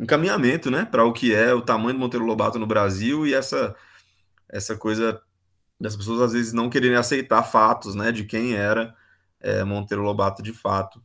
encaminhamento, 0.00 0.70
né, 0.70 0.84
para 0.84 1.04
o 1.04 1.12
que 1.12 1.34
é 1.34 1.52
o 1.52 1.60
tamanho 1.60 1.94
do 1.94 2.00
Monteiro 2.00 2.24
Lobato 2.24 2.58
no 2.58 2.66
Brasil 2.66 3.26
e 3.26 3.34
essa 3.34 3.76
essa 4.48 4.76
coisa 4.76 5.22
das 5.78 5.94
pessoas 5.94 6.20
às 6.20 6.32
vezes 6.32 6.52
não 6.52 6.68
quererem 6.68 6.96
aceitar 6.96 7.42
fatos, 7.44 7.94
né, 7.94 8.10
de 8.10 8.24
quem 8.24 8.54
era 8.54 8.94
é, 9.40 9.62
Monteiro 9.62 10.02
Lobato 10.02 10.42
de 10.42 10.52
fato. 10.52 11.00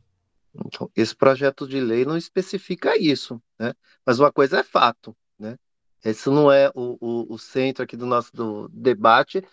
Então, 0.64 0.90
esse 0.96 1.14
projeto 1.14 1.66
de 1.68 1.80
lei 1.80 2.04
não 2.04 2.16
especifica 2.16 2.96
isso, 2.98 3.40
né? 3.58 3.74
Mas 4.04 4.18
uma 4.18 4.32
coisa 4.32 4.60
é 4.60 4.62
fato, 4.62 5.14
né? 5.38 5.58
Esse 6.04 6.30
não 6.30 6.50
é 6.50 6.70
o, 6.74 6.96
o, 7.00 7.34
o 7.34 7.38
centro 7.38 7.84
aqui 7.84 7.96
do 7.96 8.06
nosso 8.06 8.34
do 8.34 8.68
debate. 8.68 9.44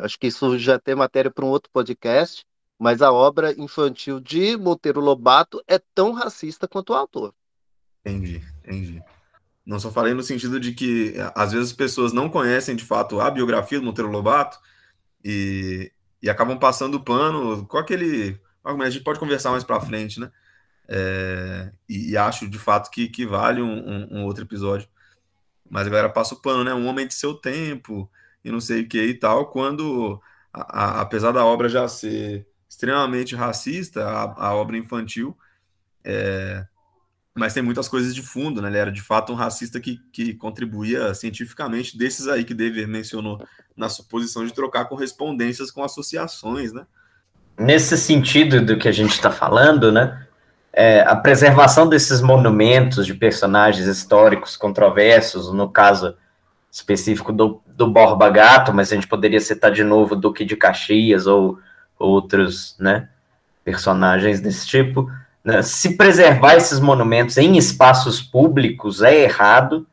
Acho 0.00 0.18
que 0.18 0.28
isso 0.28 0.58
já 0.58 0.78
tem 0.78 0.94
matéria 0.94 1.30
para 1.30 1.44
um 1.44 1.48
outro 1.48 1.70
podcast, 1.72 2.44
mas 2.78 3.02
a 3.02 3.12
obra 3.12 3.52
infantil 3.58 4.20
de 4.20 4.56
Monteiro 4.56 5.00
Lobato 5.00 5.62
é 5.66 5.78
tão 5.94 6.12
racista 6.12 6.68
quanto 6.68 6.92
o 6.92 6.96
autor. 6.96 7.34
Entendi, 8.04 8.40
entendi. 8.66 9.02
Não 9.64 9.80
só 9.80 9.90
falei 9.90 10.14
no 10.14 10.22
sentido 10.22 10.60
de 10.60 10.72
que 10.72 11.14
às 11.34 11.52
vezes 11.52 11.70
as 11.70 11.76
pessoas 11.76 12.12
não 12.12 12.28
conhecem 12.28 12.76
de 12.76 12.84
fato 12.84 13.20
a 13.20 13.30
biografia 13.30 13.80
do 13.80 13.84
Monteiro 13.84 14.10
Lobato 14.10 14.58
e, 15.24 15.92
e 16.22 16.30
acabam 16.30 16.58
passando 16.58 16.96
o 16.96 17.04
pano 17.04 17.66
com 17.66 17.78
aquele. 17.78 18.40
A 18.64 18.90
gente 18.90 19.02
pode 19.02 19.18
conversar 19.18 19.50
mais 19.50 19.64
para 19.64 19.80
frente, 19.80 20.20
né? 20.20 20.30
É, 20.88 21.72
e, 21.88 22.12
e, 22.12 22.16
acho 22.16 22.48
de 22.48 22.58
fato 22.58 22.90
que, 22.90 23.08
que 23.08 23.26
vale 23.26 23.60
um, 23.60 23.66
um, 23.66 24.18
um, 24.18 24.24
outro 24.24 24.44
episódio. 24.44 24.88
Mas 25.68 25.86
a 25.86 25.90
galera 25.90 26.08
passa 26.08 26.34
o 26.34 26.40
pano, 26.40 26.62
né? 26.62 26.72
Um 26.72 26.86
homem 26.86 27.06
de 27.06 27.14
seu 27.14 27.34
tempo 27.34 28.10
e 28.44 28.50
não 28.52 28.60
sei 28.60 28.82
o 28.82 28.88
que 28.88 29.02
e 29.02 29.14
tal, 29.14 29.50
quando, 29.50 30.20
a, 30.52 30.98
a, 30.98 31.00
apesar 31.00 31.32
da 31.32 31.44
obra 31.44 31.68
já 31.68 31.88
ser 31.88 32.46
extremamente 32.68 33.34
racista, 33.34 34.06
a, 34.06 34.48
a 34.48 34.54
obra 34.54 34.76
infantil, 34.76 35.36
é, 36.04 36.64
mas 37.36 37.52
tem 37.52 37.62
muitas 37.62 37.86
coisas 37.86 38.14
de 38.14 38.22
fundo, 38.22 38.62
né? 38.62 38.68
Ele 38.68 38.78
era 38.78 38.90
de 38.90 39.02
fato 39.02 39.30
um 39.30 39.36
racista 39.36 39.78
que, 39.78 40.00
que 40.10 40.32
contribuía 40.32 41.12
cientificamente, 41.12 41.96
desses 41.96 42.26
aí 42.26 42.42
que 42.44 42.54
Dever 42.54 42.88
mencionou 42.88 43.46
na 43.76 43.90
suposição 43.90 44.44
de 44.44 44.54
trocar 44.54 44.86
correspondências 44.86 45.70
com 45.70 45.84
associações, 45.84 46.72
né? 46.72 46.86
Nesse 47.58 47.96
sentido 47.98 48.64
do 48.64 48.78
que 48.78 48.88
a 48.88 48.92
gente 48.92 49.12
está 49.12 49.30
falando, 49.30 49.92
né? 49.92 50.26
É, 50.72 51.02
a 51.02 51.14
preservação 51.14 51.86
desses 51.86 52.22
monumentos 52.22 53.06
de 53.06 53.14
personagens 53.14 53.86
históricos 53.86 54.56
controversos, 54.56 55.52
no 55.52 55.68
caso 55.68 56.16
específico 56.72 57.32
do, 57.32 57.62
do 57.66 57.86
Borba 57.86 58.30
Gato, 58.30 58.72
mas 58.72 58.92
a 58.92 58.94
gente 58.94 59.08
poderia 59.08 59.40
citar 59.40 59.70
de 59.70 59.84
novo 59.84 60.16
Duque 60.16 60.44
de 60.44 60.56
Caxias 60.56 61.26
ou 61.26 61.58
outros 61.98 62.76
né, 62.78 63.08
personagens 63.64 64.40
desse 64.40 64.66
tipo 64.66 65.10
né? 65.46 65.62
Se 65.62 65.96
preservar 65.96 66.56
esses 66.56 66.80
monumentos 66.80 67.38
em 67.38 67.56
espaços 67.56 68.20
públicos 68.20 69.00
é 69.00 69.22
errado. 69.22 69.86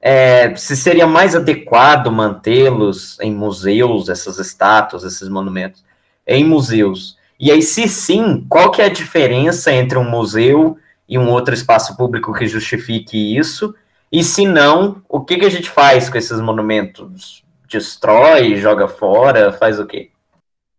É, 0.00 0.52
se 0.56 0.76
seria 0.76 1.06
mais 1.06 1.36
adequado 1.36 2.10
mantê-los 2.10 3.16
em 3.20 3.32
museus, 3.32 4.08
essas 4.08 4.38
estátuas, 4.40 5.04
esses 5.04 5.28
monumentos, 5.28 5.84
em 6.26 6.42
museus. 6.42 7.16
E 7.38 7.52
aí, 7.52 7.62
se 7.62 7.86
sim, 7.86 8.44
qual 8.48 8.72
que 8.72 8.82
é 8.82 8.86
a 8.86 8.92
diferença 8.92 9.72
entre 9.72 9.96
um 9.96 10.10
museu 10.10 10.76
e 11.08 11.16
um 11.16 11.30
outro 11.30 11.54
espaço 11.54 11.96
público 11.96 12.34
que 12.34 12.48
justifique 12.48 13.36
isso? 13.36 13.72
E 14.10 14.24
se 14.24 14.44
não, 14.44 15.02
o 15.08 15.20
que, 15.20 15.36
que 15.36 15.46
a 15.46 15.50
gente 15.50 15.70
faz 15.70 16.10
com 16.10 16.18
esses 16.18 16.40
monumentos? 16.40 17.44
Destrói, 17.68 18.56
joga 18.56 18.88
fora, 18.88 19.52
faz 19.52 19.78
o 19.78 19.86
quê? 19.86 20.10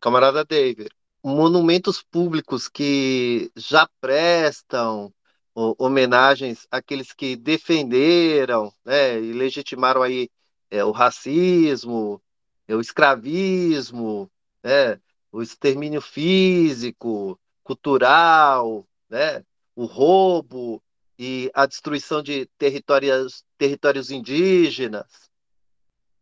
Camarada 0.01 0.43
David, 0.43 0.89
monumentos 1.23 2.01
públicos 2.01 2.67
que 2.67 3.51
já 3.55 3.87
prestam 3.99 5.13
homenagens 5.53 6.65
àqueles 6.71 7.13
que 7.13 7.35
defenderam 7.35 8.73
né, 8.85 9.19
e 9.19 9.33
legitimaram 9.33 10.01
aí 10.01 10.29
é, 10.69 10.83
o 10.83 10.91
racismo, 10.91 12.21
é, 12.67 12.75
o 12.75 12.81
escravismo, 12.81 14.31
né, 14.63 14.99
o 15.31 15.41
extermínio 15.41 16.01
físico, 16.01 17.39
cultural, 17.63 18.87
né, 19.09 19.43
o 19.75 19.85
roubo 19.85 20.81
e 21.19 21.51
a 21.53 21.65
destruição 21.65 22.23
de 22.23 22.45
territórios, 22.57 23.43
territórios 23.57 24.09
indígenas, 24.09 25.29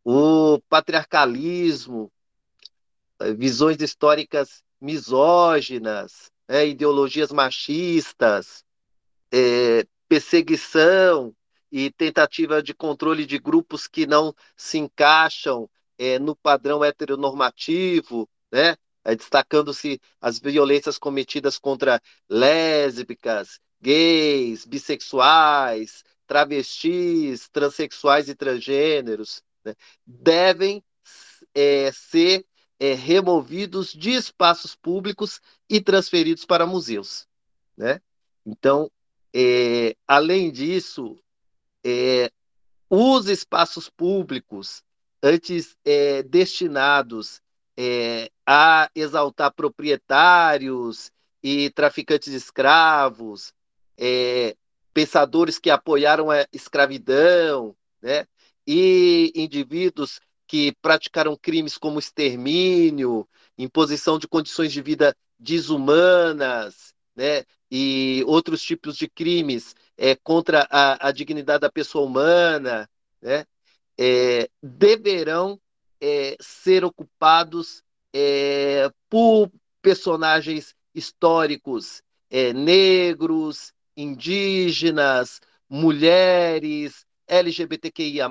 o 0.04 0.60
patriarcalismo, 0.68 2.12
é, 3.20 3.32
visões 3.34 3.80
históricas 3.80 4.64
misóginas, 4.82 6.32
é, 6.48 6.68
ideologias 6.68 7.32
machistas, 7.32 8.63
é, 9.32 9.86
perseguição 10.08 11.36
e 11.72 11.92
tentativa 11.92 12.63
de 12.63 12.74
controle 12.74 13.26
de 13.26 13.38
grupos 13.38 13.88
que 13.88 14.08
não 14.08 14.34
se 14.56 14.78
encaixam 14.78 15.70
é, 15.98 16.18
no 16.18 16.36
padrão 16.36 16.84
heteronormativo, 16.84 18.28
né? 18.52 18.76
É, 19.04 19.15
destacando-se 19.15 20.00
as 20.20 20.39
violências 20.39 20.98
cometidas 20.98 21.58
contra 21.58 22.02
lésbicas, 22.28 23.60
gays, 23.82 24.65
bissexuais, 24.65 26.04
travestis, 26.28 27.48
transexuais 27.50 28.30
e 28.30 28.36
transgêneros, 28.36 29.42
né? 29.63 29.74
devem 30.06 30.84
é, 31.56 31.92
ser 31.92 32.46
é, 32.80 32.94
removidos 32.94 33.94
de 33.94 34.12
espaços 34.12 34.76
públicos 34.76 35.42
e 35.70 35.82
transferidos 35.82 36.46
para 36.46 36.65
museus. 36.65 37.28
Né? 37.78 38.02
Então, 38.46 38.89
é, 39.34 39.96
além 40.08 40.52
disso, 40.52 41.18
é, 41.84 42.32
os 42.89 43.28
espaços 43.28 43.89
públicos, 43.89 44.84
antes 45.22 45.78
é, 45.84 46.24
destinados 46.24 47.42
é, 47.78 48.32
a 48.46 48.89
exaltar 48.96 49.54
proprietários 49.54 51.12
e 51.44 51.70
traficantes 51.72 52.32
de 52.32 52.38
escravos, 52.38 53.54
é, 53.98 54.56
pensadores 54.94 55.60
que 55.60 55.70
apoiaram 55.70 56.32
a 56.32 56.46
escravidão, 56.52 57.76
né? 58.02 58.26
e 58.65 59.32
indivíduos 59.36 60.20
que 60.50 60.76
praticaram 60.82 61.38
crimes 61.38 61.78
como 61.78 62.00
extermínio, 62.00 63.30
imposição 63.56 64.18
de 64.18 64.28
condições 64.28 64.74
de 64.74 64.82
vida 64.82 65.16
desumanas, 65.38 66.92
né, 67.16 67.44
e 67.70 68.24
outros 68.26 68.64
tipos 68.64 68.98
de 68.98 69.08
crimes 69.08 69.76
é, 69.96 70.16
contra 70.16 70.68
a, 70.72 71.10
a 71.10 71.12
dignidade 71.12 71.62
da 71.62 71.72
pessoa 71.72 72.04
humana, 72.04 72.90
né, 73.22 73.46
é, 73.96 74.50
deverão 74.62 75.62
é, 76.02 76.36
ser 76.42 76.84
ocupados 76.84 77.84
é, 78.12 78.90
por 79.08 79.52
personagens 79.84 80.74
históricos 80.96 82.02
é, 82.28 82.54
negros, 82.54 83.72
indígenas, 83.96 85.40
mulheres, 85.70 87.06
LGBTQIA+, 87.28 88.28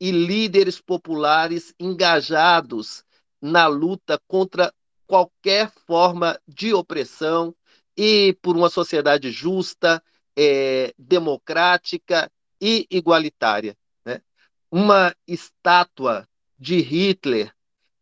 e 0.00 0.10
líderes 0.10 0.80
populares 0.80 1.74
engajados 1.78 3.04
na 3.40 3.66
luta 3.66 4.18
contra 4.26 4.72
qualquer 5.06 5.70
forma 5.86 6.40
de 6.48 6.72
opressão 6.72 7.54
e 7.96 8.32
por 8.40 8.56
uma 8.56 8.70
sociedade 8.70 9.30
justa, 9.30 10.02
é, 10.36 10.94
democrática 10.98 12.30
e 12.60 12.86
igualitária. 12.90 13.76
Né? 14.04 14.22
Uma 14.70 15.14
estátua 15.26 16.26
de 16.58 16.80
Hitler 16.80 17.52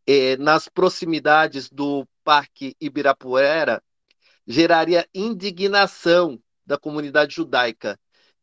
é, 0.07 0.37
nas 0.37 0.69
proximidades 0.69 1.69
do 1.69 2.07
Parque 2.23 2.77
Ibirapuera 2.81 3.83
geraria 4.47 5.09
indignação 5.15 6.41
da 6.65 6.79
comunidade 6.79 7.35
judaica 7.35 7.99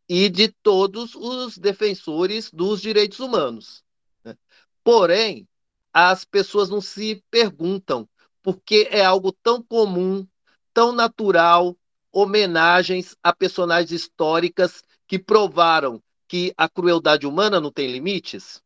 e 0.08 0.30
de 0.30 0.48
todos 0.48 1.16
os 1.16 1.58
defensores 1.58 2.52
dos 2.52 2.82
direitos 2.82 3.20
humanos. 3.20 3.84
Né? 4.24 4.38
Porém, 4.84 5.48
as 5.94 6.24
pessoas 6.26 6.70
não 6.70 6.82
se 6.82 7.24
perguntam 7.32 8.08
por 8.44 8.60
que 8.62 8.88
é 8.92 9.04
algo 9.04 9.32
tão 9.32 9.62
comum, 9.62 10.28
tão 10.74 10.92
natural, 10.92 11.76
homenagens 12.12 13.16
a 13.24 13.34
personagens 13.34 13.92
históricas 13.92 14.84
que 15.08 15.18
provaram 15.18 16.02
que 16.28 16.54
a 16.56 16.70
crueldade 16.70 17.26
humana 17.26 17.60
não 17.60 17.72
tem 17.72 17.92
limites? 17.92 18.62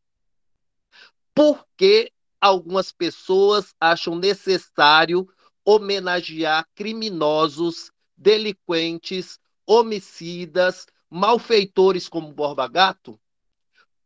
Por 1.34 1.66
que 1.78 2.12
algumas 2.42 2.92
pessoas 2.92 3.74
acham 3.80 4.16
necessário 4.16 5.28
homenagear 5.64 6.68
criminosos, 6.76 7.92
delinquentes, 8.18 9.40
homicidas, 9.66 10.86
malfeitores 11.10 12.08
como 12.08 12.34
Borba 12.34 12.68
Gato, 12.68 13.20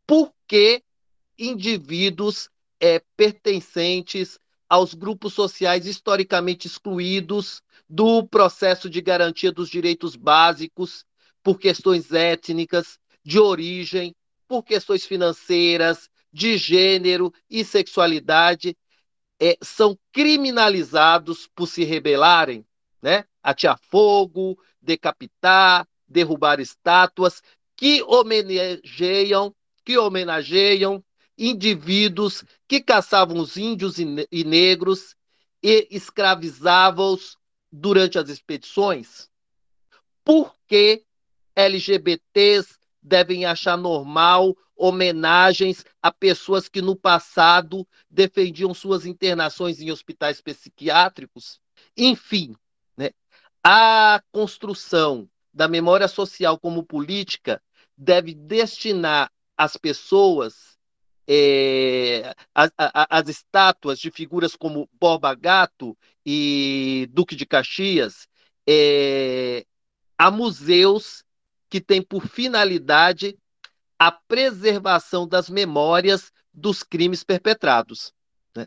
porque 0.06 0.82
indivíduos 1.38 2.48
é, 2.80 3.00
pertencentes 3.16 4.38
aos 4.68 4.94
grupos 4.94 5.34
sociais 5.34 5.86
historicamente 5.86 6.66
excluídos 6.66 7.62
do 7.88 8.26
processo 8.26 8.88
de 8.88 9.00
garantia 9.00 9.52
dos 9.52 9.68
direitos 9.68 10.16
básicos 10.16 11.04
por 11.42 11.58
questões 11.58 12.12
étnicas, 12.12 12.98
de 13.22 13.38
origem, 13.38 14.14
por 14.48 14.62
questões 14.62 15.04
financeiras, 15.04 16.08
de 16.32 16.56
gênero 16.56 17.32
e 17.48 17.64
sexualidade, 17.64 18.76
é, 19.40 19.56
são 19.62 19.98
criminalizados 20.12 21.48
por 21.54 21.66
se 21.66 21.84
rebelarem, 21.84 22.64
né? 23.00 23.24
Atear 23.42 23.78
fogo, 23.90 24.58
decapitar, 24.80 25.86
derrubar 26.06 26.60
estátuas 26.60 27.42
que 27.76 28.02
homenageiam, 28.02 29.54
que 29.84 29.98
homenageiam 29.98 31.04
indivíduos 31.36 32.44
que 32.68 32.80
caçavam 32.80 33.38
os 33.38 33.56
índios 33.56 33.98
e 33.98 34.44
negros 34.44 35.16
e 35.62 35.88
escravizavam-os 35.90 37.36
durante 37.70 38.18
as 38.18 38.28
expedições? 38.28 39.28
Por 40.24 40.54
que 40.66 41.04
LGBTs 41.56 42.78
devem 43.02 43.44
achar 43.44 43.76
normal 43.76 44.56
homenagens 44.76 45.84
a 46.02 46.10
pessoas 46.10 46.68
que 46.68 46.80
no 46.80 46.96
passado 46.96 47.86
defendiam 48.10 48.72
suas 48.72 49.04
internações 49.06 49.80
em 49.80 49.90
hospitais 49.90 50.40
psiquiátricos? 50.40 51.60
Enfim, 51.96 52.56
né, 52.96 53.10
a 53.62 54.22
construção 54.32 55.28
da 55.54 55.68
memória 55.68 56.08
social 56.08 56.58
como 56.58 56.82
política 56.84 57.62
deve 57.96 58.34
destinar 58.34 59.30
as 59.56 59.76
pessoas 59.76 60.74
é, 61.26 62.34
as, 62.54 62.70
as, 62.76 63.28
estátuas 63.28 63.98
de 63.98 64.10
figuras 64.10 64.56
como 64.56 64.90
Borba 65.00 65.34
Gato 65.34 65.96
e 66.26 67.08
Duque 67.12 67.34
de 67.34 67.46
Caxias 67.46 68.28
é, 68.66 69.64
a 70.18 70.30
museus 70.30 71.24
que 71.70 71.80
têm 71.80 72.02
por 72.02 72.26
finalidade 72.26 73.38
a 73.98 74.12
preservação 74.12 75.26
das 75.26 75.48
memórias 75.48 76.30
dos 76.52 76.82
crimes 76.82 77.24
perpetrados. 77.24 78.12
Né? 78.54 78.66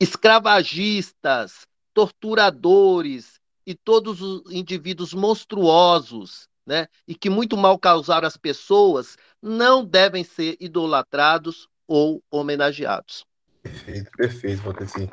Escravagistas, 0.00 1.66
torturadores 1.94 3.40
e 3.66 3.74
todos 3.74 4.22
os 4.22 4.50
indivíduos 4.52 5.12
monstruosos 5.12 6.48
né, 6.66 6.88
e 7.06 7.14
que 7.14 7.30
muito 7.30 7.56
mal 7.56 7.78
causaram 7.78 8.26
às 8.26 8.36
pessoas 8.36 9.16
não 9.40 9.84
devem 9.84 10.24
ser 10.24 10.56
idolatrados 10.58 11.68
ou 11.86 12.22
homenageados. 12.30 13.24
Perfeito, 13.62 14.10
perfeito, 14.16 14.62
Valdeci. 14.62 15.08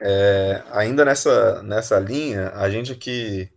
É, 0.00 0.62
ainda 0.70 1.04
nessa, 1.04 1.62
nessa 1.62 1.98
linha, 1.98 2.50
a 2.50 2.68
gente 2.68 2.92
aqui, 2.92 3.50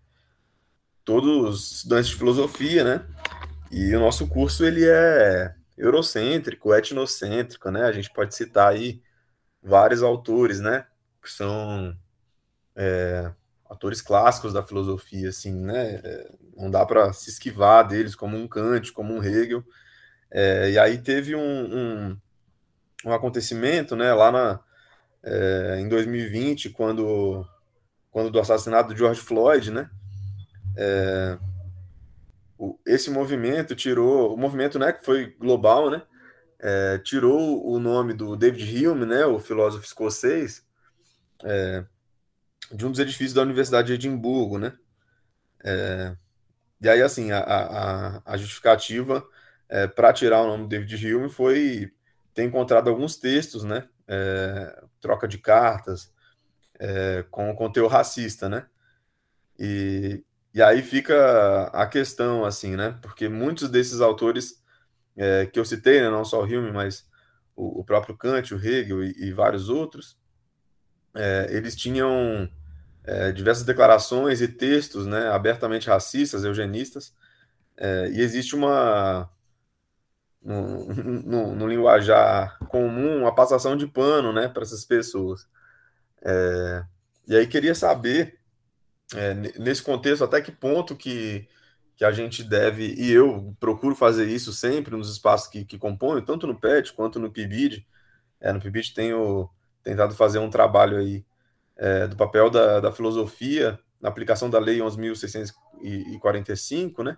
todos 1.03 1.77
estudantes 1.77 2.09
de 2.09 2.15
filosofia, 2.15 2.83
né? 2.83 3.05
E 3.71 3.95
o 3.95 3.99
nosso 3.99 4.27
curso 4.27 4.63
ele 4.63 4.85
é 4.87 5.55
eurocêntrico, 5.77 6.73
etnocêntrico, 6.73 7.69
né? 7.71 7.83
A 7.83 7.91
gente 7.91 8.11
pode 8.13 8.35
citar 8.35 8.71
aí 8.71 9.01
vários 9.61 10.03
autores, 10.03 10.59
né? 10.61 10.85
Que 11.21 11.31
são 11.31 11.97
é, 12.75 13.31
autores 13.65 14.01
clássicos 14.01 14.53
da 14.53 14.63
filosofia, 14.63 15.29
assim, 15.29 15.53
né? 15.53 16.01
É, 16.03 16.31
não 16.55 16.69
dá 16.69 16.85
para 16.85 17.11
se 17.13 17.29
esquivar 17.29 17.87
deles, 17.87 18.15
como 18.15 18.37
um 18.37 18.47
Kant, 18.47 18.91
como 18.91 19.13
um 19.13 19.23
Hegel. 19.23 19.63
É, 20.31 20.71
e 20.71 20.79
aí 20.79 20.97
teve 20.97 21.35
um, 21.35 21.39
um, 21.41 22.17
um 23.05 23.13
acontecimento, 23.13 23.95
né, 23.95 24.13
lá 24.13 24.31
na, 24.31 24.59
é, 25.23 25.77
em 25.79 25.87
2020, 25.87 26.71
quando, 26.71 27.45
quando 28.11 28.29
do 28.29 28.39
assassinato 28.39 28.89
do 28.89 28.97
George 28.97 29.21
Floyd, 29.21 29.71
né, 29.71 29.89
é, 30.75 31.37
o, 32.57 32.77
esse 32.85 33.09
movimento 33.09 33.75
tirou, 33.75 34.33
o 34.33 34.37
movimento, 34.37 34.77
né, 34.79 34.91
que 34.91 35.05
foi 35.05 35.27
global, 35.39 35.89
né, 35.89 36.01
é, 36.59 36.97
tirou 36.99 37.65
o 37.65 37.79
nome 37.79 38.13
do 38.13 38.35
David 38.35 38.87
Hume, 38.87 39.05
né, 39.05 39.25
o 39.25 39.39
filósofo 39.39 39.85
escocês, 39.85 40.65
é, 41.43 41.85
de 42.71 42.85
um 42.85 42.91
dos 42.91 42.99
edifícios 42.99 43.33
da 43.33 43.41
Universidade 43.41 43.87
de 43.87 43.93
Edimburgo, 43.93 44.57
né, 44.57 44.77
é, 45.63 46.15
e 46.81 46.89
aí, 46.89 47.01
assim, 47.01 47.31
a, 47.31 47.39
a, 47.39 48.33
a 48.33 48.37
justificativa 48.37 49.25
é, 49.67 49.87
para 49.87 50.13
tirar 50.13 50.41
o 50.41 50.47
nome 50.47 50.63
do 50.63 50.69
David 50.69 51.15
Hume 51.15 51.29
foi 51.29 51.91
ter 52.33 52.43
encontrado 52.43 52.89
alguns 52.89 53.17
textos, 53.17 53.63
né, 53.63 53.87
é, 54.07 54.83
troca 54.99 55.27
de 55.27 55.37
cartas, 55.37 56.13
é, 56.79 57.23
com 57.31 57.55
conteúdo 57.55 57.89
racista, 57.89 58.49
né, 58.49 58.67
e, 59.57 60.23
e 60.53 60.61
aí 60.61 60.81
fica 60.81 61.63
a 61.73 61.87
questão, 61.87 62.45
assim, 62.45 62.75
né, 62.75 62.97
porque 63.01 63.27
muitos 63.29 63.69
desses 63.69 64.01
autores 64.01 64.63
é, 65.15 65.45
que 65.45 65.59
eu 65.59 65.65
citei, 65.65 66.01
né, 66.01 66.09
não 66.09 66.25
só 66.25 66.41
o 66.41 66.45
Hume, 66.45 66.71
mas 66.71 67.07
o, 67.55 67.79
o 67.79 67.83
próprio 67.83 68.17
Kant, 68.17 68.53
o 68.53 68.57
Hegel 68.57 69.03
e, 69.03 69.15
e 69.17 69.33
vários 69.33 69.69
outros, 69.69 70.17
é, 71.15 71.47
eles 71.49 71.75
tinham 71.75 72.49
é, 73.03 73.31
diversas 73.31 73.63
declarações 73.63 74.41
e 74.41 74.47
textos 74.47 75.05
né, 75.05 75.29
abertamente 75.29 75.87
racistas, 75.87 76.43
eugenistas, 76.43 77.13
é, 77.77 78.09
e 78.09 78.21
existe 78.21 78.55
uma, 78.55 79.29
no, 80.41 80.93
no, 80.93 81.55
no, 81.55 81.67
linguajar 81.67 82.57
comum, 82.67 83.21
uma 83.21 83.33
passação 83.33 83.75
de 83.75 83.87
pano 83.87 84.31
né, 84.31 84.47
para 84.47 84.63
essas 84.63 84.85
pessoas. 84.85 85.47
É, 86.23 86.83
e 87.27 87.35
aí 87.35 87.47
queria 87.47 87.75
saber, 87.75 88.39
é, 89.15 89.33
nesse 89.59 89.83
contexto, 89.83 90.23
até 90.23 90.41
que 90.41 90.51
ponto 90.51 90.95
que, 90.95 91.47
que 91.95 92.05
a 92.05 92.11
gente 92.11 92.43
deve, 92.43 92.93
e 92.95 93.11
eu 93.11 93.55
procuro 93.59 93.95
fazer 93.95 94.27
isso 94.27 94.53
sempre 94.53 94.95
nos 94.95 95.11
espaços 95.11 95.47
que, 95.47 95.65
que 95.65 95.77
componho, 95.77 96.21
tanto 96.21 96.47
no 96.47 96.59
PET 96.59 96.93
quanto 96.93 97.19
no 97.19 97.31
PIBID, 97.31 97.85
é, 98.39 98.51
no 98.53 98.59
PIBID 98.61 98.93
tenho 98.93 99.49
tentado 99.85 100.13
fazer 100.15 100.39
um 100.39 100.49
trabalho 100.49 100.97
aí 100.97 101.23
é, 101.77 102.07
do 102.07 102.17
papel 102.17 102.49
da, 102.49 102.79
da, 102.79 102.91
filosofia 102.91 103.79
na 104.01 104.09
aplicação 104.09 104.49
da 104.49 104.57
Lei 104.57 104.79
11.645, 104.79 107.03
né? 107.03 107.15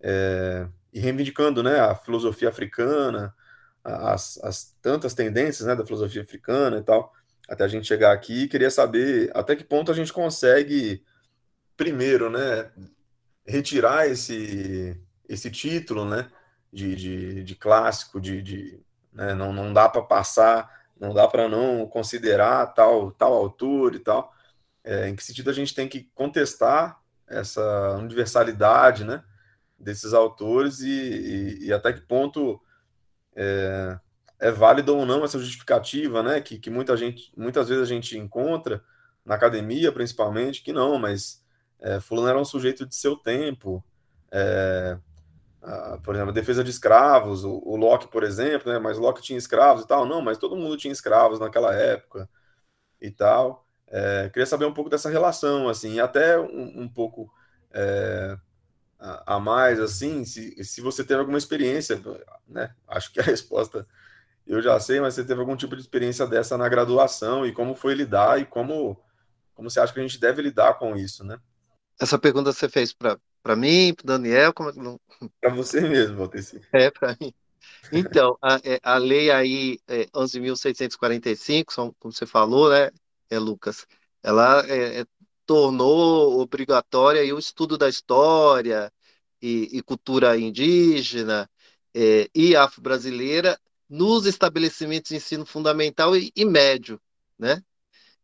É, 0.00 0.68
e 0.92 1.00
reivindicando 1.00 1.62
né, 1.62 1.80
a 1.80 1.94
filosofia 1.94 2.50
africana, 2.50 3.34
as, 3.82 4.38
as, 4.44 4.76
tantas 4.82 5.14
tendências 5.14 5.66
né, 5.66 5.74
da 5.74 5.84
filosofia 5.84 6.22
africana 6.22 6.78
e 6.78 6.82
tal, 6.82 7.12
até 7.48 7.64
a 7.64 7.68
gente 7.68 7.86
chegar 7.86 8.12
aqui, 8.12 8.46
queria 8.46 8.70
saber 8.70 9.30
até 9.34 9.56
que 9.56 9.64
ponto 9.64 9.90
a 9.90 9.94
gente 9.94 10.12
consegue, 10.12 11.02
primeiro, 11.76 12.30
né, 12.30 12.70
retirar 13.46 14.08
esse, 14.08 15.00
esse 15.28 15.50
título 15.50 16.04
né, 16.04 16.30
de, 16.72 16.94
de, 16.94 17.44
de 17.44 17.54
clássico, 17.54 18.20
de, 18.20 18.42
de 18.42 18.80
né, 19.12 19.34
não, 19.34 19.52
não 19.52 19.72
dá 19.72 19.88
para 19.88 20.02
passar 20.02 20.77
não 21.00 21.14
dá 21.14 21.26
para 21.28 21.48
não 21.48 21.86
considerar 21.86 22.66
tal, 22.74 23.10
tal 23.12 23.32
autor 23.32 23.94
e 23.94 23.98
tal. 24.00 24.32
É, 24.84 25.08
em 25.08 25.16
que 25.16 25.22
sentido 25.22 25.50
a 25.50 25.52
gente 25.52 25.74
tem 25.74 25.88
que 25.88 26.04
contestar 26.14 27.00
essa 27.26 27.96
universalidade 27.98 29.04
né, 29.04 29.22
desses 29.78 30.14
autores 30.14 30.80
e, 30.80 30.88
e, 30.90 31.66
e 31.66 31.72
até 31.72 31.92
que 31.92 32.00
ponto 32.00 32.60
é, 33.36 33.98
é 34.38 34.50
válida 34.50 34.92
ou 34.92 35.04
não 35.04 35.24
essa 35.24 35.38
justificativa, 35.38 36.22
né, 36.22 36.40
que, 36.40 36.58
que 36.58 36.70
muita 36.70 36.96
gente, 36.96 37.32
muitas 37.36 37.68
vezes 37.68 37.84
a 37.84 37.86
gente 37.86 38.16
encontra 38.16 38.82
na 39.24 39.34
academia, 39.34 39.92
principalmente, 39.92 40.62
que 40.62 40.72
não, 40.72 40.98
mas 40.98 41.44
é, 41.80 42.00
fulano 42.00 42.28
era 42.28 42.40
um 42.40 42.44
sujeito 42.44 42.86
de 42.86 42.94
seu 42.94 43.14
tempo, 43.14 43.84
é, 44.30 44.98
por 46.02 46.14
exemplo, 46.14 46.30
a 46.30 46.34
defesa 46.34 46.62
de 46.62 46.70
escravos, 46.70 47.44
o, 47.44 47.60
o, 47.64 47.76
Locke, 47.76 48.08
por 48.08 48.22
exemplo, 48.22 48.72
né? 48.72 48.78
Mas 48.78 48.98
Locke 48.98 49.22
tinha 49.22 49.38
escravos 49.38 49.84
e 49.84 49.88
tal. 49.88 50.06
Não, 50.06 50.20
mas 50.22 50.38
todo 50.38 50.56
mundo 50.56 50.76
tinha 50.76 50.92
escravos 50.92 51.40
naquela 51.40 51.74
época 51.74 52.28
e 53.00 53.10
tal. 53.10 53.66
É, 53.88 54.28
queria 54.30 54.46
saber 54.46 54.66
um 54.66 54.74
pouco 54.74 54.90
dessa 54.90 55.10
relação, 55.10 55.68
assim, 55.68 55.98
até 56.00 56.38
um, 56.38 56.82
um 56.82 56.88
pouco 56.88 57.32
é, 57.72 58.36
a, 58.98 59.36
a, 59.36 59.40
mais, 59.40 59.80
assim, 59.80 60.24
se, 60.24 60.62
se 60.64 60.80
você 60.80 61.04
teve 61.04 61.20
alguma 61.20 61.38
experiência, 61.38 62.00
né? 62.46 62.74
Acho 62.86 63.12
que 63.12 63.20
a 63.20 63.24
resposta 63.24 63.86
eu 64.46 64.62
já 64.62 64.80
sei, 64.80 65.00
mas 65.00 65.14
você 65.14 65.24
teve 65.24 65.40
algum 65.40 65.56
tipo 65.56 65.76
de 65.76 65.82
experiência 65.82 66.26
dessa 66.26 66.56
na 66.56 66.68
graduação 66.68 67.46
e 67.46 67.52
como 67.52 67.74
foi 67.74 67.94
lidar 67.94 68.40
e 68.40 68.46
como, 68.46 68.98
como 69.54 69.68
você 69.68 69.78
acha 69.78 69.92
que 69.92 70.00
a 70.00 70.02
gente 70.02 70.18
deve 70.18 70.40
lidar 70.40 70.78
com 70.78 70.96
isso, 70.96 71.22
né? 71.22 71.38
Essa 72.00 72.18
pergunta 72.18 72.52
você 72.52 72.68
fez 72.68 72.92
para 72.92 73.18
para 73.48 73.56
mim, 73.56 73.94
para 73.94 74.18
Daniel, 74.18 74.52
como 74.52 74.68
é 74.68 74.72
não? 74.74 75.00
Para 75.40 75.54
você 75.54 75.80
mesmo, 75.80 76.18
Valteci. 76.18 76.60
É, 76.70 76.90
para 76.90 77.16
mim. 77.18 77.32
Então, 77.90 78.36
a, 78.42 78.60
é, 78.62 78.78
a 78.82 78.98
lei 78.98 79.30
aí, 79.30 79.78
é, 79.88 80.04
11.645, 80.08 81.94
como 81.98 82.12
você 82.12 82.26
falou, 82.26 82.68
né, 82.68 82.90
é, 83.30 83.38
Lucas, 83.38 83.86
ela 84.22 84.62
é, 84.68 85.00
é, 85.00 85.06
tornou 85.46 86.38
obrigatória 86.38 87.22
aí 87.22 87.32
o 87.32 87.38
estudo 87.38 87.78
da 87.78 87.88
história 87.88 88.92
e, 89.40 89.78
e 89.78 89.82
cultura 89.82 90.38
indígena 90.38 91.48
é, 91.94 92.28
e 92.34 92.54
afro-brasileira 92.54 93.58
nos 93.88 94.26
estabelecimentos 94.26 95.08
de 95.08 95.16
ensino 95.16 95.46
fundamental 95.46 96.14
e, 96.14 96.30
e 96.36 96.44
médio, 96.44 97.00
né? 97.38 97.62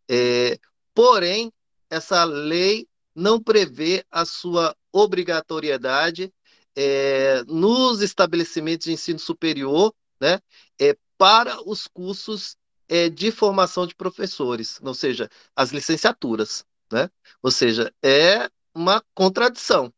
É, 0.07 0.59
porém, 0.93 1.51
essa 1.89 2.25
lei 2.25 2.87
não 3.15 3.43
prevê 3.43 4.05
a 4.11 4.27
sua 4.27 4.77
obrigatoriedade 4.95 6.33
é, 6.77 7.43
nos 7.45 8.01
estabelecimentos 8.01 8.87
de 8.87 8.93
ensino 8.93 9.19
superior, 9.19 9.93
né, 10.21 10.41
é, 10.81 10.97
para 11.19 11.61
os 11.69 11.89
cursos 11.89 12.57
é, 12.89 13.09
de 13.09 13.33
formação 13.33 13.87
de 13.87 13.95
professores, 13.95 14.81
ou 14.83 14.95
seja, 14.95 15.29
as 15.57 15.71
licenciaturas, 15.71 16.65
né? 16.93 17.11
Ou 17.43 17.51
seja, 17.51 17.93
é 18.03 18.49
uma 18.75 19.03
contradição, 19.15 19.93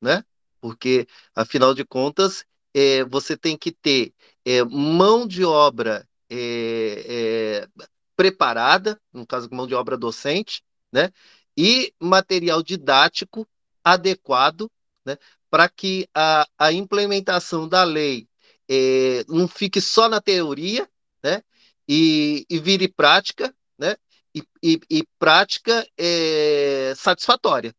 né? 0.00 0.24
Porque, 0.60 1.06
afinal 1.34 1.74
de 1.74 1.84
contas, 1.84 2.44
é, 2.72 3.04
você 3.04 3.36
tem 3.36 3.56
que 3.56 3.70
ter 3.70 4.14
é, 4.44 4.64
mão 4.64 5.26
de 5.26 5.44
obra 5.44 6.08
é, 6.30 7.66
é 7.76 7.84
preparada, 8.16 9.00
no 9.12 9.26
caso, 9.26 9.48
mão 9.52 9.66
de 9.66 9.74
obra 9.74 9.96
docente, 9.96 10.62
né? 10.90 11.10
E 11.56 11.92
material 12.00 12.62
didático 12.62 13.46
adequado, 13.84 14.70
né? 15.04 15.18
Para 15.50 15.68
que 15.68 16.08
a, 16.14 16.48
a 16.58 16.72
implementação 16.72 17.68
da 17.68 17.84
lei 17.84 18.26
é, 18.68 19.24
não 19.28 19.46
fique 19.46 19.80
só 19.80 20.08
na 20.08 20.20
teoria, 20.20 20.88
né? 21.22 21.42
E, 21.86 22.46
e 22.48 22.58
vire 22.58 22.88
prática, 22.88 23.54
né? 23.78 23.96
E, 24.34 24.42
e, 24.62 24.80
e 24.90 25.04
prática 25.18 25.86
é, 25.96 26.94
satisfatória, 26.96 27.74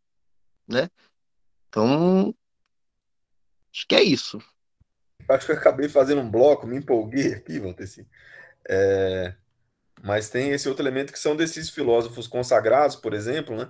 né? 0.68 0.90
Então, 1.68 2.34
acho 3.74 3.86
que 3.88 3.96
é 3.96 4.04
isso. 4.04 4.40
Acho 5.28 5.48
que 5.48 5.52
eu 5.52 5.58
acabei 5.58 5.90
fazendo 5.90 6.22
um 6.22 6.30
bloco, 6.30 6.68
me 6.68 6.78
empolguei 6.78 7.34
aqui, 7.34 7.60
Valteci. 7.60 8.08
É, 8.70 9.36
mas 10.04 10.30
tem 10.30 10.52
esse 10.52 10.70
outro 10.70 10.84
elemento 10.84 11.12
que 11.12 11.20
são 11.20 11.36
desses 11.36 11.70
filósofos 11.70 12.28
consagrados, 12.28 12.96
por 12.96 13.14
exemplo, 13.14 13.58
né? 13.58 13.70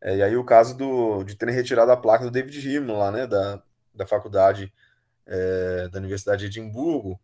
É, 0.00 0.16
e 0.16 0.22
aí 0.22 0.36
o 0.36 0.44
caso 0.44 0.76
do, 0.76 1.24
de 1.24 1.34
terem 1.34 1.54
retirado 1.54 1.90
a 1.90 1.96
placa 1.96 2.24
do 2.24 2.30
David 2.30 2.78
Hume 2.78 2.92
lá, 2.92 3.10
né? 3.10 3.26
Da, 3.26 3.62
da 3.94 4.06
faculdade 4.06 4.72
é, 5.26 5.88
da 5.88 5.98
Universidade 5.98 6.40
de 6.40 6.46
Edimburgo. 6.46 7.20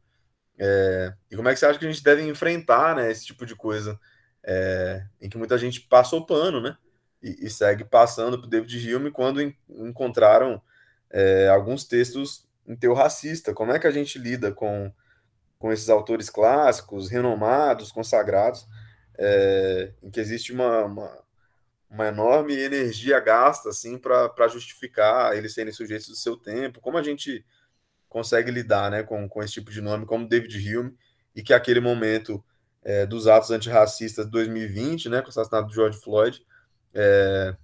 É, 0.59 1.15
e 1.31 1.37
como 1.37 1.49
é 1.49 1.55
que 1.55 1.59
você 1.59 1.67
acha 1.67 1.79
que 1.79 1.87
a 1.87 1.91
gente 1.91 2.03
deve 2.03 2.23
enfrentar 2.23 2.95
né, 2.95 3.11
esse 3.11 3.25
tipo 3.25 3.47
de 3.47 3.57
coisa 3.57 3.99
é, 4.45 5.05
em 5.21 5.29
que 5.29 5.39
muita 5.39 5.57
gente 5.57 5.81
passou 5.81 6.27
pano, 6.27 6.61
né? 6.61 6.77
E, 7.23 7.47
e 7.47 7.51
segue 7.51 7.85
passando 7.85 8.39
para 8.39 8.49
David 8.49 8.95
Hume 8.95 9.11
quando 9.11 9.41
en, 9.41 9.55
encontraram 9.69 10.61
é, 11.11 11.49
alguns 11.49 11.85
textos 11.85 12.49
em 12.67 12.77
teu 12.77 12.95
racista. 12.95 13.53
Como 13.53 13.73
é 13.73 13.79
que 13.79 13.87
a 13.87 13.91
gente 13.91 14.19
lida 14.19 14.53
com, 14.53 14.93
com 15.59 15.73
esses 15.73 15.89
autores 15.89 16.31
clássicos, 16.31 17.11
renomados, 17.11 17.93
consagrados, 17.93 18.67
é, 19.19 19.93
em 20.03 20.11
que 20.11 20.21
existe 20.21 20.53
uma, 20.53 20.85
uma, 20.85 21.25
uma, 21.91 22.07
enorme 22.07 22.55
energia 22.55 23.19
gasta 23.21 23.69
assim 23.69 23.99
para 23.99 24.49
justificar 24.49 25.37
eles 25.37 25.53
serem 25.53 25.73
sujeitos 25.73 26.09
do 26.09 26.17
seu 26.17 26.37
tempo? 26.37 26.81
Como 26.81 26.97
a 26.97 27.03
gente 27.03 27.45
consegue 28.09 28.51
lidar 28.51 28.91
né, 28.91 29.03
com, 29.03 29.29
com 29.29 29.43
esse 29.43 29.55
tipo 29.55 29.71
de 29.71 29.81
nome, 29.81 30.07
como 30.07 30.29
David 30.29 30.77
Hume, 30.77 30.97
e 31.35 31.43
que 31.43 31.55
aquele 31.55 31.81
momento 31.81 32.45
é, 32.83 33.07
dos 33.07 33.27
atos 33.27 33.51
antirracistas 33.51 34.27
de 34.27 34.33
2020, 34.33 35.09
né, 35.09 35.21
com 35.21 35.29
o 35.29 35.31
assassinato 35.31 35.69
de 35.69 35.75
George 35.75 35.99
Floyd, 36.01 36.45
é, 36.93 37.57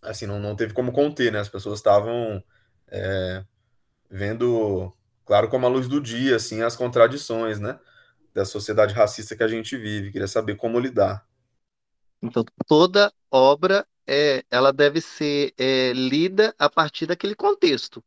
assim, 0.00 0.26
não, 0.26 0.38
não 0.38 0.54
teve 0.54 0.72
como 0.72 0.92
conter, 0.92 1.32
né, 1.32 1.40
as 1.40 1.48
pessoas 1.48 1.80
estavam 1.80 2.42
é, 2.88 3.44
vendo, 4.08 4.92
claro, 5.24 5.48
como 5.48 5.66
a 5.66 5.68
luz 5.68 5.88
do 5.88 6.00
dia, 6.00 6.36
assim, 6.36 6.62
as 6.62 6.76
contradições, 6.76 7.58
né, 7.58 7.78
da 8.32 8.44
sociedade 8.44 8.94
racista 8.94 9.36
que 9.36 9.42
a 9.42 9.48
gente 9.48 9.76
vive, 9.76 10.12
queria 10.12 10.28
saber 10.28 10.56
como 10.56 10.78
lidar. 10.78 11.26
Então, 12.24 12.44
toda 12.66 13.12
obra, 13.30 13.86
é, 14.06 14.44
ela 14.50 14.72
deve 14.72 15.00
ser 15.00 15.52
é, 15.58 15.92
lida 15.92 16.54
a 16.58 16.68
partir 16.68 17.06
daquele 17.06 17.34
contexto, 17.34 18.02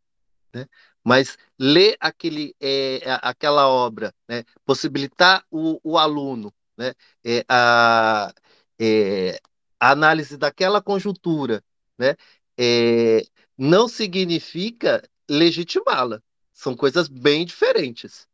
né? 0.53 0.67
mas 1.03 1.37
ler 1.57 1.95
aquele, 1.99 2.55
é, 2.59 3.01
aquela 3.21 3.67
obra, 3.67 4.13
né? 4.27 4.43
possibilitar 4.65 5.45
o, 5.51 5.79
o 5.83 5.97
aluno 5.97 6.53
né? 6.77 6.93
É, 7.25 7.43
a, 7.49 8.33
é, 8.79 9.39
a, 9.79 9.91
análise 9.91 10.37
daquela 10.37 10.81
conjuntura, 10.81 11.63
né? 11.97 12.15
É, 12.57 13.23
não 13.57 13.87
significa 13.87 15.01
legitimá-la. 15.29 16.21
São 16.53 16.75
coisas 16.75 17.07
bem 17.07 17.45
diferentes. 17.45 18.27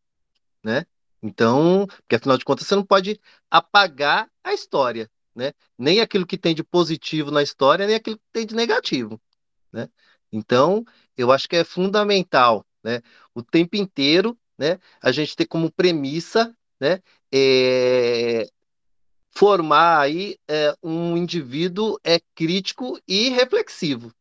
Né? 0.64 0.86
Então, 1.22 1.88
porque 1.88 2.16
afinal 2.16 2.38
de 2.38 2.46
contas 2.46 2.68
você 2.68 2.76
não 2.76 2.86
pode 2.86 3.20
apagar 3.50 4.30
a 4.44 4.54
história, 4.54 5.10
né? 5.36 5.54
Nem 5.78 6.02
aquilo 6.02 6.26
que 6.26 6.38
tem 6.38 6.54
de 6.56 6.64
positivo 6.64 7.32
na 7.32 7.42
história, 7.44 7.88
nem 7.88 7.96
aquilo 7.96 8.18
que 8.18 8.24
tem 8.32 8.46
de 8.46 8.56
negativo, 8.56 9.20
né? 9.72 9.90
Então, 10.32 10.84
eu 11.16 11.32
acho 11.32 11.48
que 11.48 11.56
é 11.56 11.64
fundamental, 11.64 12.66
né, 12.84 13.02
o 13.36 13.44
tempo 13.44 13.76
inteiro, 13.76 14.38
né, 14.58 14.80
a 15.02 15.12
gente 15.12 15.36
ter 15.36 15.46
como 15.46 15.72
premissa, 15.72 16.56
né, 16.80 17.02
é, 17.32 18.48
formar 19.32 20.00
aí 20.02 20.38
é, 20.48 20.76
um 20.84 21.16
indivíduo 21.18 22.00
é 22.04 22.20
crítico 22.36 23.00
e 23.08 23.30
reflexivo, 23.30 24.14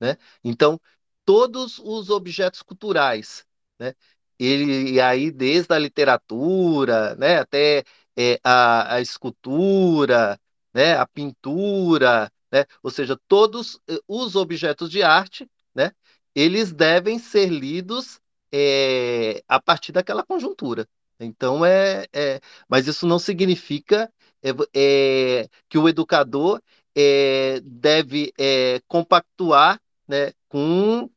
né? 0.00 0.16
Então, 0.44 0.80
todos 1.24 1.78
os 1.78 2.10
objetos 2.10 2.62
culturais, 2.62 3.44
né, 3.78 3.94
ele 4.38 5.00
aí 5.00 5.30
desde 5.30 5.72
a 5.74 5.78
literatura, 5.78 7.14
né, 7.16 7.38
até 7.38 7.84
é, 8.16 8.40
a, 8.44 8.96
a 8.96 9.00
escultura, 9.00 10.38
né, 10.76 10.94
a 10.94 11.06
pintura, 11.06 12.30
né, 12.52 12.66
ou 12.82 12.90
seja, 12.90 13.18
todos 13.26 13.80
eh, 13.88 13.98
os 14.06 14.36
objetos 14.36 14.90
de 14.90 15.02
arte 15.02 15.48
né, 15.74 15.90
eles 16.34 16.70
devem 16.70 17.18
ser 17.18 17.48
lidos 17.48 18.20
é, 18.52 19.42
a 19.48 19.58
partir 19.58 19.90
daquela 19.90 20.22
conjuntura. 20.22 20.86
Então 21.18 21.64
é, 21.64 22.04
é, 22.12 22.40
mas 22.68 22.86
isso 22.86 23.06
não 23.06 23.18
significa 23.18 24.12
é, 24.42 24.50
é 24.74 25.48
que 25.66 25.78
o 25.78 25.88
educador 25.88 26.60
é, 26.94 27.58
deve 27.64 28.34
é, 28.38 28.78
compactuar 28.86 29.80
né, 30.06 30.32
com 30.46 31.10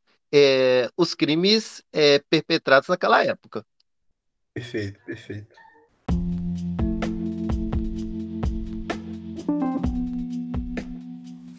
os 0.96 1.12
crimes 1.12 1.82
perpetrados 2.30 2.88
naquela 2.88 3.24
época. 3.24 3.66
Perfeito, 4.54 5.00
perfeito. 5.04 5.56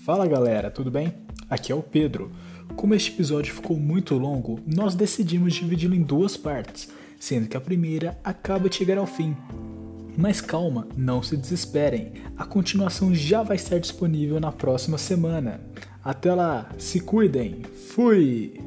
Fala 0.04 0.26
galera, 0.26 0.72
tudo 0.72 0.90
bem? 0.90 1.14
Aqui 1.48 1.72
é 1.72 1.76
o 1.76 1.84
Pedro. 1.84 2.32
Como 2.76 2.96
este 2.96 3.12
episódio 3.12 3.54
ficou 3.54 3.78
muito 3.78 4.18
longo, 4.18 4.60
nós 4.66 4.96
decidimos 4.96 5.54
dividi-lo 5.54 5.94
em 5.94 6.02
duas 6.02 6.36
partes, 6.36 6.90
sendo 7.20 7.48
que 7.48 7.56
a 7.56 7.62
primeira 7.62 8.18
acaba 8.24 8.68
de 8.68 8.78
chegar 8.78 8.98
ao 8.98 9.06
fim. 9.06 9.38
Mas 10.18 10.42
calma, 10.42 10.88
não 10.98 11.22
se 11.22 11.38
desesperem, 11.38 12.14
a 12.36 12.44
continuação 12.46 13.14
já 13.14 13.44
vai 13.44 13.58
estar 13.58 13.78
disponível 13.78 14.40
na 14.40 14.52
próxima 14.52 14.98
semana. 14.98 15.62
Até 16.04 16.34
lá, 16.34 16.68
se 16.80 17.00
cuidem, 17.00 17.62
fui! 17.94 18.60